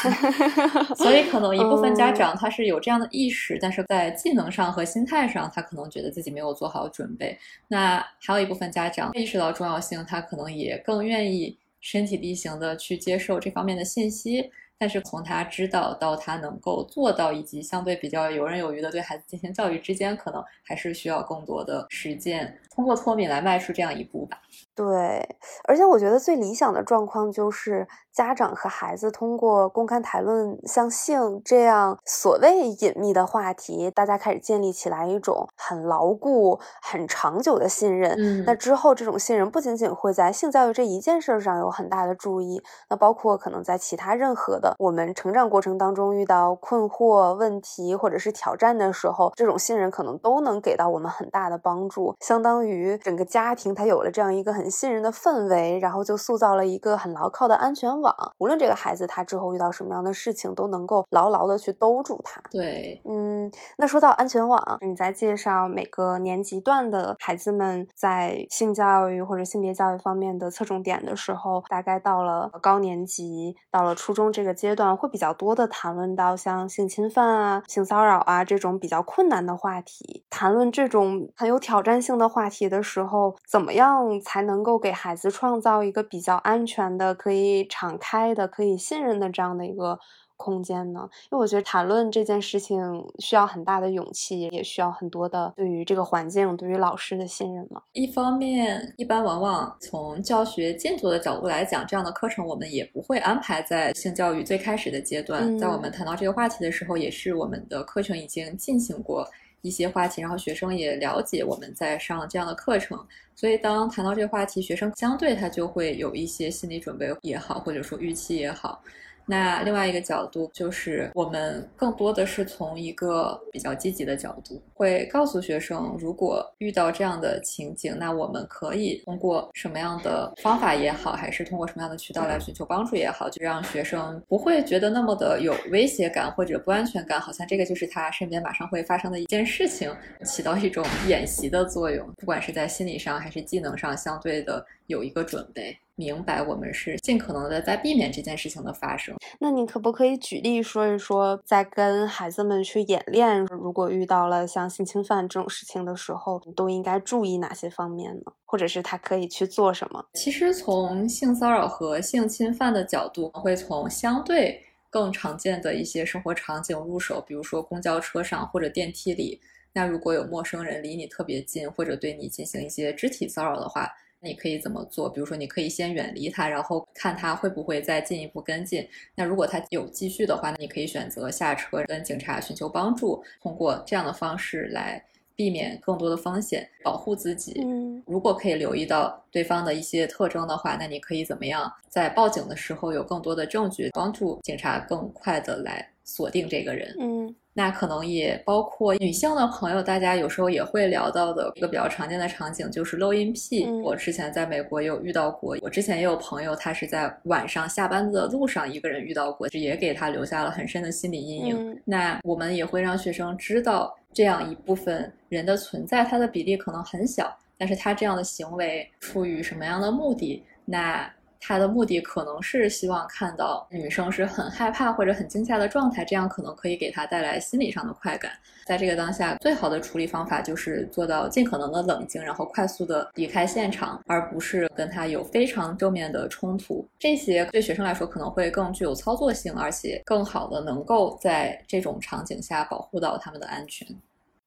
[0.98, 7.38] 所以可能一部分家长他是有这样的意识，但是在技能上和心态上，他可能觉得自己没有做好准备。
[7.68, 14.50] 那还有一部分家长意识到重要性，他可能也更愿意身体力行的去接受这方面的信息。
[14.82, 24.42] 但是从他知道到他能够做到，以及相对比较游刃有余的对孩子进行教育之间，可能还是需要更多的实践，通过脱敏来迈出这样一步吧。
[24.74, 38.16] 对，而且我觉得最理想的状况就是家长和孩子通过公开谈论像性这样所谓隐秘的话题，大家开始建立起来一种很牢固、很长久的信任。
[38.18, 54.61] 嗯，那之后这种信任不仅仅会在性教育这一件事上有很大的注意，那包括可能在其他任何的我们成长过程当中遇到困惑、问题或者是挑战的时候，这种信任可能都能给到我们很大的帮助，相当于整个家庭它有了这样一个很。
[54.62, 58.16] 很信任的氛围，然后就塑造了一个很牢靠的安全网。
[58.38, 62.40] 无论这个孩子他之后遇到什么样的事情，都能够牢牢的去兜住他。
[62.52, 80.24] 对，嗯，那说到安全网，你在介绍每个年级段的孩子们在性教育或者性别教育方面的侧重点的时候，大概到了高年级，到了初中这个阶段，会比较多的谈论到像性侵犯啊、性骚扰啊这种比较困难的话题。
[80.30, 84.51] 谈论这种很有挑战性的话题的时候，怎么样才能？
[84.52, 89.98] 能够给孩子创造一个比较安全的、可以敞开的、可以信任的这样的一个
[90.36, 91.08] 空间呢？
[91.32, 92.78] 因为我觉得谈论这件事情
[93.20, 97.82] 需要很大的勇气，也需要很多的对于这个环境、对于老师的信任嘛。
[97.94, 105.58] 一方面，一般往往从教学进度的角度来讲，这样的课程我们也不会安排在性教育最开始的阶段。
[105.60, 109.26] 在我们谈到这个话题的时候，也是我们的课程已经进行过。
[109.62, 113.00] 一些话题，然后学生也了解我们在上这样的课程，
[113.36, 118.84] 所以当谈到这个话题，学生相对他就会有一些心理准备也好，或者说预期也好。
[119.26, 139.90] 那另外一个角度就是，我们更多的是从一个比较积极的角度，会告诉学生，如果遇到这样的情景，那我们可以通过什么样的方法也好，还是通过什么样的渠道来寻求帮助也好，就让学生不会觉得那么的有威胁感或者不安全感，好像这个就是他身边马上会发生的一件事情，
[140.26, 145.78] 起到一种演习的作用，不管是在心理上还是技能上，相对的有一个准备。
[146.02, 149.16] 明白，我们是尽可能的在避免这件事情的发生。
[149.40, 158.34] 那你可不可以举例说一说，在跟孩子们去演练，如果遇到了像性侵犯这种事情的时候，都应该注意哪些方面呢？
[158.46, 160.04] 或者是他可以去做什么？
[160.16, 169.40] 其实从性骚扰和性侵犯的角度，会从相对更常见的一些生活场景入手，比如说公交车上或者电梯里。
[169.72, 173.88] 那如果有陌生人离你特别近，或者对你进行一些肢体骚扰的话。
[174.24, 175.10] 你可以怎么做？
[175.10, 178.88] 比如说，你可以先远离他，然后看他会不会再进一步跟进。
[179.16, 185.04] 那如果他有继续的话，那你可以选择下车跟警察寻求帮助，通过这样的方式来
[185.36, 187.60] 避免更多的风险，保护自己。
[187.66, 191.72] 嗯，如果可以留意到对方的一些特征的话，那你可以怎么样？
[191.90, 196.96] 在报警的时候有更多的证据，帮助警察更快的来锁定这个人。
[197.00, 197.36] 嗯。
[197.54, 203.68] 那可能也包括女性的朋友，大家有时候也会聊到的一个比较常见的场景，就是漏音癖。
[203.84, 211.82] 我之前在美国有遇到过，我之前也有朋友，他是在晚上下班的路上一个人遇到过，也给他留下了很深的心理阴影。
[211.84, 220.44] 那我们也会让学生知道这样一部分人的存在，他的比例可能很小，但是他这样的行为出于什么样的目的？
[220.64, 221.12] 那。
[221.42, 228.32] 他的目的可能是希望看到女生是很害怕或者很惊吓的状态，这样可能可以给他带来心理上的快感。
[228.66, 236.88] 在这个当下，最好的处理方法就是做到尽可能的冷静，然后快速的离开现场，而不是跟他有非常正面的冲突。
[237.00, 243.88] 这些对学生来说可能会更具有操作性，而且更好的能够在这种场景下保护到他们的安全。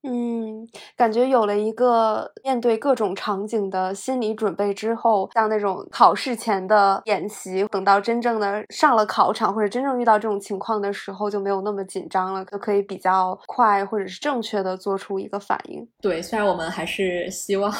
[0.07, 15.88] 嗯，感觉有了一个面对各种场景的心理准备之后，像那种考试前的演习，等到真正的上了考场或者真正遇到这种情况的时候，就没有那么紧张了，就可以比较快或者是正确的做出一个反应。
[16.02, 17.72] 对，虽然我们还是希望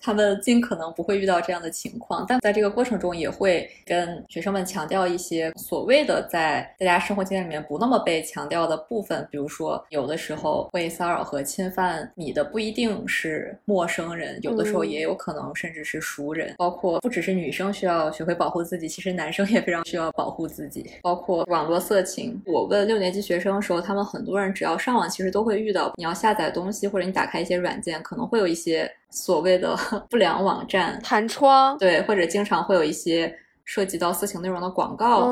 [0.00, 22.40] 他们尽可能不会遇到这样的情况，但在这个过程中也会跟学生们强调一些所谓的在大家生活经验里面不那么被强调的部分，比如说有的时候会骚扰和侵犯你的不一定是陌生人，有的时候也有可能甚至是熟人，包括不只是女生需要学会保护自己，其实男生也非常需要保护自己，包括网络色情。
[22.46, 28.90] 我问六年级学生的时候，他们很多人只要上网，其实都会遇到你要下载东西或者你打开一些软件，可能会有一些。
[29.10, 29.76] 所谓的
[30.10, 33.34] 不良网站弹窗，对，或者经常会有一些。
[33.70, 35.26] 涉及到色情内容的广告，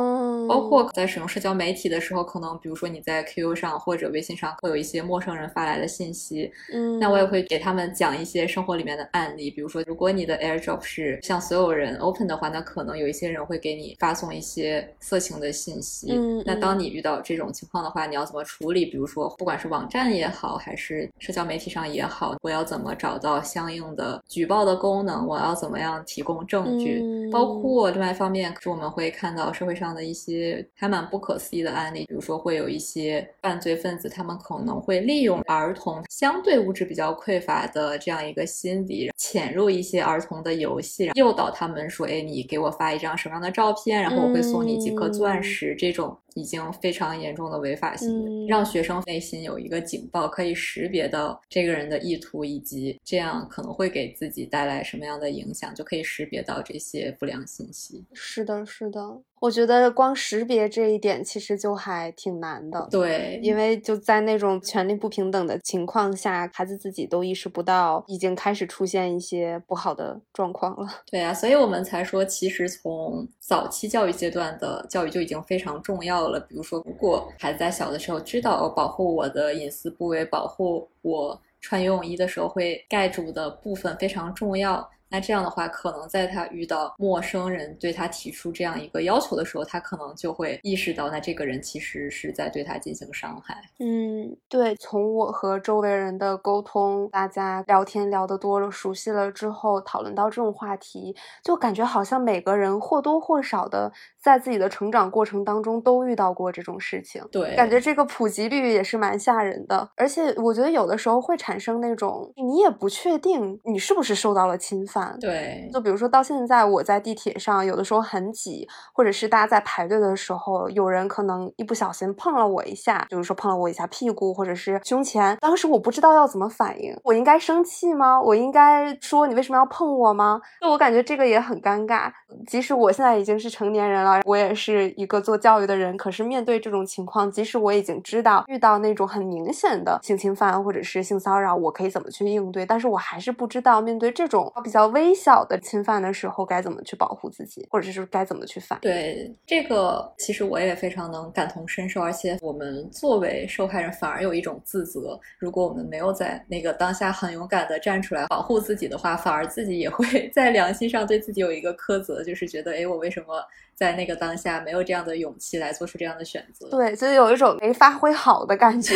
[0.48, 18.84] 包括在使用社交媒体的时候，可能比如说你在 QQ 上或者微信上会有一些陌生人发来的信息，嗯，那我也会给他们讲一些生活里面的案例，比如说如果你的 AirDrop 是向所有人 open 的话，那可能有一些人会给你发送一些色情的信息，嗯，那当你遇到这种情况的话，你要怎么处理？
[18.84, 25.26] 比如说不管是网站也好，还是社交媒体上也好，我要怎么找到相应的举报的功能？
[25.26, 27.00] 我要怎么样提供证据？
[27.02, 28.26] 嗯包括另外一方。
[28.26, 30.35] 方面，是我们会看到社会上的一些
[30.74, 46.16] 还蛮不可思议的案例，比如说会有一些犯罪分子，他们可能会利用儿童相对物质比较匮乏的这样一个心理，潜入一些儿童的游戏，诱导他们说：“哎，你给我发一张什么样的照片，然后我会送你几颗钻石。”这种。
[46.36, 58.04] 已经非常严重的违法行为，让学生内心有一个警报，可以识别到这个人的意图，以及这样可能会给自己带来什么样的影响，就可以识别到这些不良信息。
[58.12, 59.22] 是的，是的。
[59.38, 70.88] 我觉得光识别这一点其实就还挺难的，对，因为就在那种权力不平等的情况下，孩子自己都意识不到已经开始出现一些不好的状况了。
[71.10, 76.40] 对啊，所以我们才说，其实从早期教育阶段的教育就已经非常重要了。
[76.40, 84.88] 比如说，如果孩子在小的时候知道保护我的隐私部位，保护我穿游泳衣的时候会盖住的部分非常重要。
[85.08, 93.56] 那这样的话，可能在他遇到陌生人对他提出这样一个要求的时候，他可能就会意识到，那这个人其实是在对他进行伤害。
[93.78, 94.74] 嗯，对。
[94.74, 101.14] 从我和周围人的沟通，大家聊天聊得多了、熟悉了之后，讨论到这种话题，
[101.44, 103.92] 就感觉好像每个人或多或少的
[104.26, 107.22] 在自己的成长过程当中都遇到过这种事情。
[107.30, 109.88] 对，感觉这个普及率也是蛮吓人的。
[109.96, 115.16] 而且我觉得有的时候会产生那种你也不确定你是不是受到了侵犯。
[115.20, 128.20] 对，就比如说到现在，我在地铁上，有的时候很挤，或者是大家在排队的时候，有人可能一不小心碰了我一下，比如说碰了我一下屁股或者是胸前，当时我不知道要怎么反应，我应该生气吗？
[128.20, 130.40] 我应该说你为什么要碰我吗？
[130.60, 132.10] 就我感觉这个也很尴尬。
[132.48, 144.86] 即使我现在已经是成年人了，我也是一个做教育的人，可是面对这种情况，即使我已经知道遇到那种很明显的性侵犯或者是性骚扰，我可以怎么去应对，但是我还是不知道面对这种比较。
[144.96, 148.78] 微小的侵犯的时候该怎么去保护自己，或者是该怎么去反？
[148.80, 155.18] 对这个，其实我也非常能感同身受，而且我们作为受害人反而有一种自责。
[155.38, 163.34] 如果我们没有在那个当下很勇敢的站出来保护自己的话，反而自己也会 在良心上对自己有一个苛责，就是觉得，哎，我为什么？
[163.76, 168.94] 在那个当下，没有这样的勇气来做出这样的选择，对，就有一种没发挥好的感觉。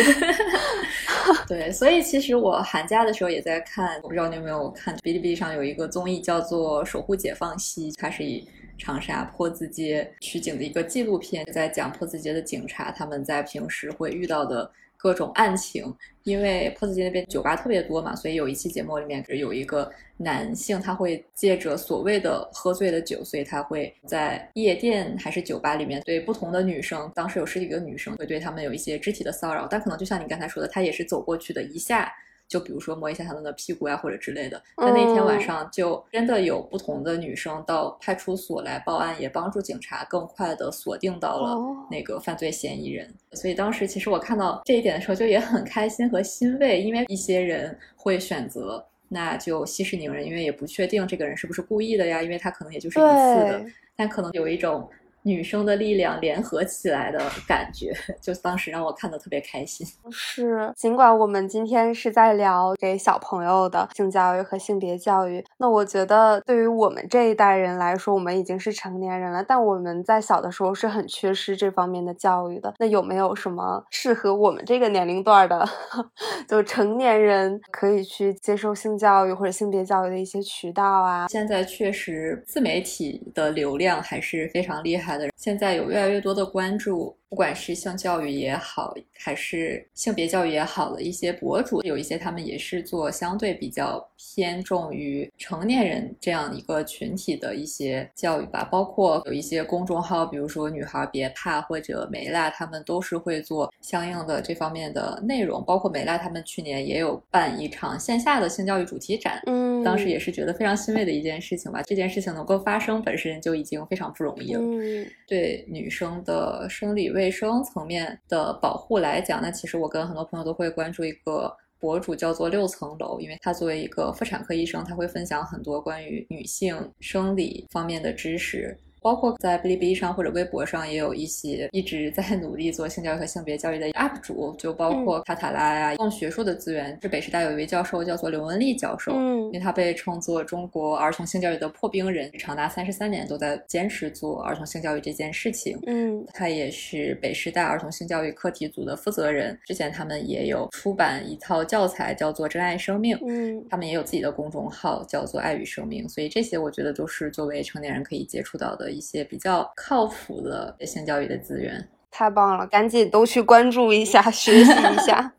[1.47, 14.71] 对，所以其实我寒假的时候也在看，我不知道你有没有看，哔哩哔哩上有一个综艺叫做《守护解放西》，它是以长沙坡子街取景的一个纪录片，在讲坡子街的警察他们在平时会遇到的。
[15.03, 15.95] 各种案情，
[16.25, 32.13] 因为坡子街那边酒吧特别多嘛，所以有一期节目里面有一个男性，他会借着所谓的喝醉的酒，所以他会在夜店还是酒吧里面对不同的女生，当时有十几个女生，会对他们有一些肢体的骚扰，但可能就像你刚才说的，他也是走过去的一下。
[32.51, 34.61] 就比如说摸一下他们的屁股呀，或者之类的。
[34.77, 41.57] 在那天晚上，就真的有不同的女生到派出所来报案，也帮助警察更快的锁定到了
[41.89, 43.09] 那个犯罪嫌疑人。
[43.35, 53.09] 所以当时其实我看到这一点的时候，就也很开心和欣慰，因为一些人会选择那就息事宁人，因为也不确定这个人是不是故意的呀，因为他可能也就是一次
[53.47, 54.89] 的，但可能有一种。
[55.23, 59.87] 女生的力量联合起来的感觉， 就当时让我看的特别开心。
[60.11, 72.73] 是，尽管我们今天是在聊给小朋友的性教育和性别教育，那我觉得对于我们这一代人来说，我们已经是成年人了，但我们在小的时候是很缺失这方面的教育的。
[72.79, 75.69] 那有没有什么适合我们这个年龄段的，
[76.49, 81.29] 就成年人可以去接受性教育或者性别教育的一些渠道啊？
[81.29, 85.10] 现在确实自媒体的流量还是非常厉害。
[85.37, 98.69] 现在有越来越多的关注不管是性教育也好，还是性别教育也好的一些博主，有一些他们也是做相对比较偏重于成年人这样一个群体的一些教育吧。
[98.71, 105.65] 包括有一些公众号，比如说“女孩别怕”或者“梅拉”，他们都是会做相应的这方面的内容。
[105.65, 111.81] 包括梅拉他们去年也有办一场线下的性教育主题展，嗯，当时也是觉得非常欣慰的一件事情吧。
[111.83, 114.61] 这件事情能够发生本身就已经非常不容易了。
[114.61, 128.75] 嗯，对女生的生理卫卫生层面的保护来讲，那其实我跟很多朋友都会关注一个博主，叫做六层楼，因为他作为一个妇产科医生，他会分享很多关于女性生理方面的知识。
[129.01, 135.95] 包括在哔哩哔哩上或者微博上，也有一些一直在 努力做性教育和性别教育的 UP 主，就包括卡塔拉呀。
[135.95, 145.79] 用学术的资源，是北师大有一位教授叫做刘文丽教授，嗯因为他被称作中国儿童性教育的破冰人，长达三十三年都在坚持做儿童性教育这件事情。
[145.87, 153.17] 嗯他也是北师大儿童性教育课题组的负责人，之前他们也有出版一套教材，叫做《真爱生命》。
[153.27, 161.89] 嗯他们也有自己的公众号，叫做“爱与生命”，所以这些我觉得都是作为成年人可以接触到的一些比较靠谱的性教育的资源。
[162.11, 165.33] 太棒了，赶紧都去关注一下，学习一下。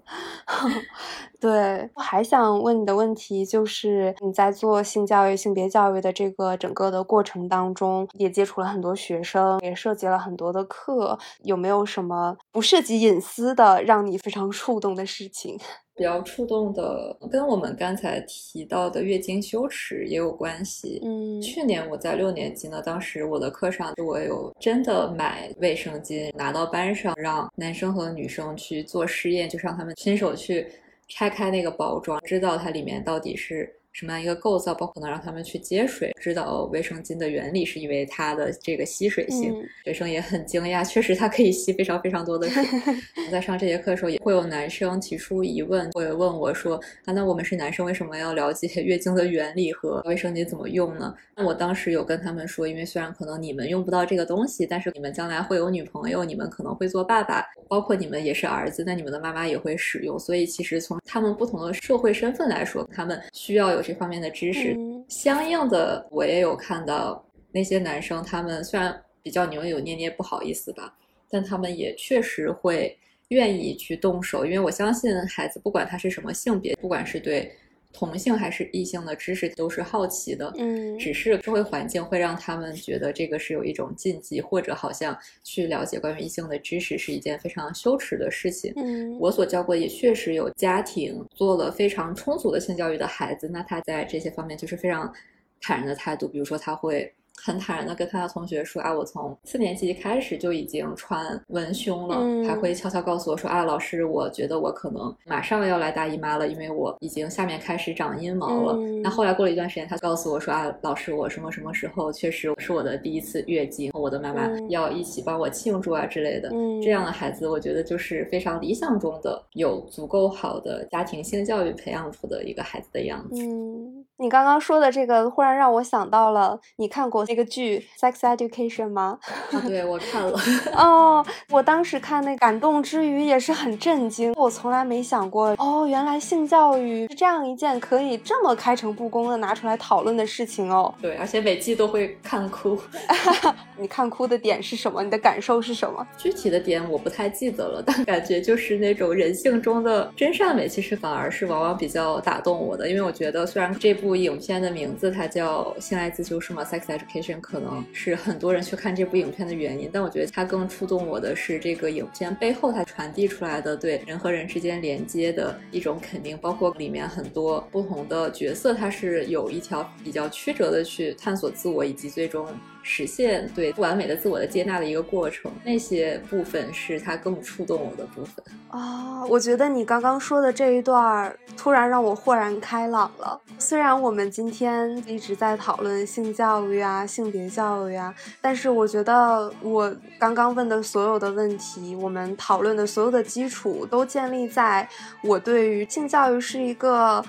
[1.42, 15.60] 对，我还想问你的问题就是，你在做性教育、性别教育的这个整个的过程当中，也接触了很多学生，也涉及了很多的课，有没有什么不涉及隐私的让你非常触动的事情？
[16.02, 21.00] 比较触动的，跟我们刚才提到的月经羞耻也有关系。
[21.04, 30.66] 嗯去年我在六年级呢，当时我的课上我有真的买卫生巾拿到班上，让男生和女生去做试验，就让他们亲手去
[31.08, 39.52] 拆开那个包装，知道它里面到底是什么样一个构造，包括能让他们去接水，知道卫生巾的原理是因为它的这个吸水性。
[39.54, 42.64] 嗯学生也很惊讶，确实它可以吸非常非常多的水。
[43.26, 64.74] 我在上这节课的时候，也会有男生提出疑问，会问我说：“啊，那我们是男生，为什么要了解月经的原理和卫生巾怎么用呢？”那我当时有跟他们说，因为虽然可能你们用不到这个东西，但是你们将来会有女朋友，你们可能会做爸爸，包括你们也是儿子，那你们的妈妈也会使用，所以其实从他们不同的社会身份来说，他们需要有这方面的知识。
[64.78, 67.22] 嗯相应的，我也有看到
[67.52, 70.96] 那些男生，他们虽然比较扭扭捏捏，不好意思吧，
[71.30, 77.52] 但他们也确实会愿意去动手，因为我相信孩子不管他是什么性别，不管是对
[77.94, 80.52] 同性还是异性的知识，都是好奇的。
[80.58, 88.74] 嗯只是社会环境会让他们觉得这个是有一种禁忌，或者好像去了解关于异性的知识是一件非常羞耻的事情。
[88.76, 95.12] 嗯我所教过也确实有家庭做了非常充足的性教育的孩子，那他在这些方面就是非常
[95.60, 97.14] 坦然的态度，比如说他会。
[97.44, 108.74] 很坦然的跟他的同学说啊，我从四年级开始就已经穿文胸了，嗯还会悄悄告诉我说啊，老师，我觉得我可能马上要来大姨妈了，因为我已经下面开始长阴毛了。
[108.74, 116.50] 嗯那后来过了一段时间，他告诉我说啊，老师，我什么什么时候确实是我的第一次月经，我的妈妈嗯要一起帮我庆祝啊之类的。
[116.54, 123.42] 嗯这样的孩子，我觉得就是非常理想中的有足够好的家庭性教育培养出的一个孩子的样子。
[123.44, 129.18] 嗯，你刚刚说的这个，忽然让我想到了，你看过那个剧《Sex Education》吗？
[129.52, 130.40] 啊，对我看了，
[130.78, 140.94] 哦，我当时看那感动之余也是很震惊，我从来没想过，哦，原来性教育是这样一件可以这么开诚布公的拿出来讨论的事情哦。
[141.02, 142.80] 对，而且每季都会看哭。
[143.78, 145.02] 你看哭的点是什么？
[145.04, 146.06] 你的感受是什么？
[146.16, 152.88] 具体的点我不太记得了，但感觉就是那种人性中的真善美，其实反而是往往比较打动我的。
[152.88, 172.48] 因为我觉得，虽然这部影片的名字它叫《性爱自修室》嘛，Sex Education，可能是很多人去看这部影片的原因，但我觉得它更触动我的是这个影片背后它传递出来的对人和人之间连接的一种肯定，包括里面很多不同的角色，它是有一条比较曲折的去探索自我，以及最终
[172.84, 175.52] 实现对不完美的自我的接纳的一个过程。
[175.64, 178.44] 那些部分是它更触动我的部分。
[178.70, 183.40] 啊、我觉得你刚刚说的这一段儿，突然让我豁然开朗了。
[183.60, 194.88] 虽然我们今天一直在讨论性教育啊、性别教育啊，但是我觉得我刚刚问的所有的问题，我们讨论的所有的基础，都建立在
[195.22, 197.24] 我对于性教育是一个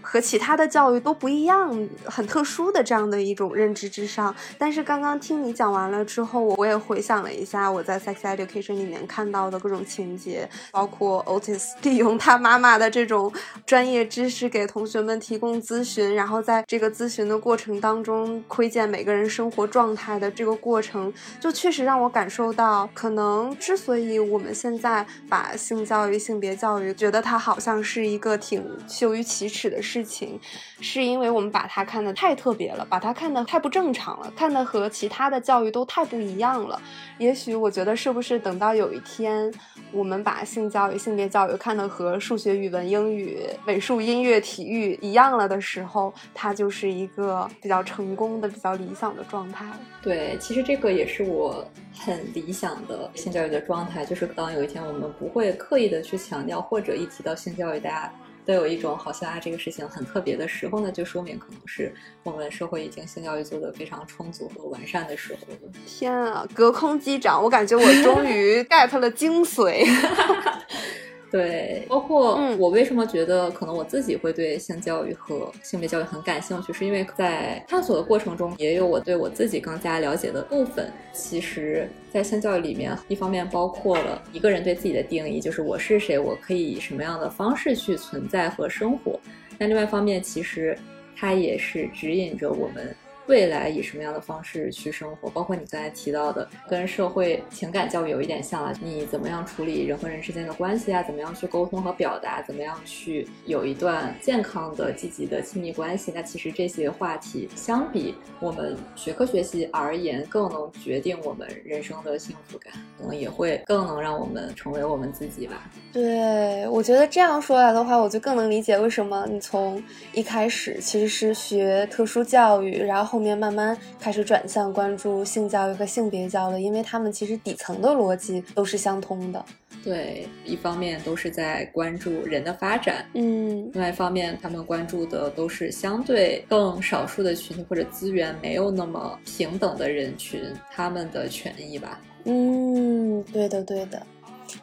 [0.00, 4.34] 和其他的教育都不一样，很特殊的这样的一种认知之上。
[4.56, 13.32] 但是刚刚听你讲完了之后，我也回想了一下我在 sex education 里面看到的各种情节，包括 Otis 利用他妈妈的这种
[13.66, 30.38] 专业知识给同学们提供咨询，然后在这个咨询的过程当中窥见每个人生活状态的这个过程，就确实让我感受到，可能之所以我们现在把性教育、性别教育觉得它好像是一个挺羞于启齿的事事情，
[30.80, 36.80] 是因为我们把它看得太特别了，把它看得太不正常了，看得和其他的教育都太不一样了。
[37.18, 39.52] 也许我觉得，是不是等到有一天，
[39.90, 49.66] 我们把性教育、性别教育看得和数学、语文、英语、美术、音乐、体育一样了的时候，它就是一个比较成功的、比较理想的状态。
[50.00, 51.66] 对，其实这个也是我
[51.98, 58.12] 很理想的性教育的状态，就是当有一天我们不会刻意的去强调，或者一提到性教育，大家。
[58.48, 65.70] 都有一种好像啊，这个事情很特别的时候呢，就说明可能是我们社会已经性教育做得非常充足和完善的时候了。
[65.86, 69.84] 天啊，隔空击掌，我感觉我终于 get 了精髓。
[71.30, 80.90] 对，包括我为什么觉得可能我自己会对性教育和性别教育很感兴趣，是因为在探索的过程中，也有我对我自己更加了解的部分。
[81.12, 89.18] 其实，在性教育里面，一方面包括了一个人对自己的定义，就是我是谁，我可以以什么样的方式去存在和生活；
[89.58, 90.78] 但另外一方面，其实
[91.14, 92.94] 它也是指引着我们。
[93.28, 95.28] 未来以什么样的方式去生活？
[95.28, 98.72] 包括你刚才提到的，跟社会情感教育有一点像啊。
[98.82, 101.02] 你怎么样处理人和人之间的关系啊？
[101.02, 102.40] 怎么样去沟通和表达？
[102.40, 106.10] 怎么样去有一段健康的、积极的亲密关系？
[106.14, 115.70] 那其实这些话题，相比我们学科学习而言，更能决定我们人生的幸福感，可能也会更能让我们成为我们自己吧。
[115.92, 119.82] 对，我觉得这样说来的话，我就更能理解为什么你从
[120.14, 123.17] 一开始其实是学特殊教育，然后。
[123.18, 129.44] 后面慢慢开始转向关注性教育和性别教育，因为他们其实底层的逻辑都是相通的。
[129.82, 140.40] 对，一方面都是在关注人的发展，嗯，另外一方面他们关注的都是相对更少数的群体或者资源没有那么平等的人群，
[140.70, 142.00] 他们的权益吧。
[142.22, 144.00] 嗯，对的，对的。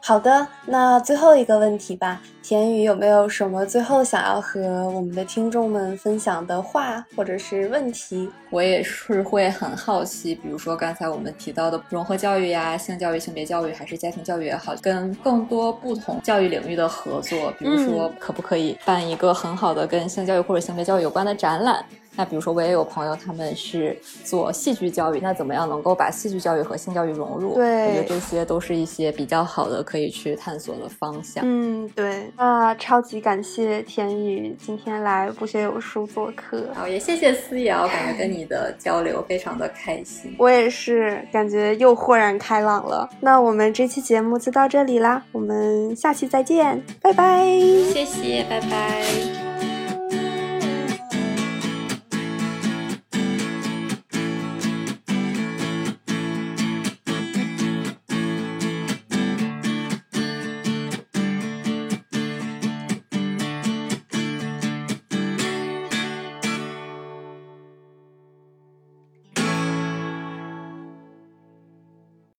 [0.01, 4.59] 好的，那最后一个问题吧，田宇有没有什么最后想要和
[4.89, 8.29] 我们的听众们分享的话或者是问题？
[8.49, 21.83] 我也是会很好奇，比如说刚才我们提到的融合教育呀、性教育、性别教育还是家庭教育也好，跟更多不同教育领域的合作，比如说可不可以办一个很好的跟性教育或者性别教育有关的展览？
[22.15, 27.55] 那比如说，我也有朋友，他们是做戏剧教育，那怎么样能够把戏剧教育和性教育融入？
[27.55, 31.43] 对，我觉得这些都是一些比较好的可以去探索的方向。
[31.45, 32.31] 嗯，对。
[32.37, 36.65] 那超级感谢田宇今天来不学有书做客。
[36.73, 40.35] 好，也谢谢思瑶，感觉跟你的交流非常的开心。
[40.39, 43.09] 我也是，感觉又豁然开朗了。
[43.19, 47.45] 那我们这期节目就到这里啦，我们下期再见，拜拜。
[47.93, 49.54] 谢谢，拜拜。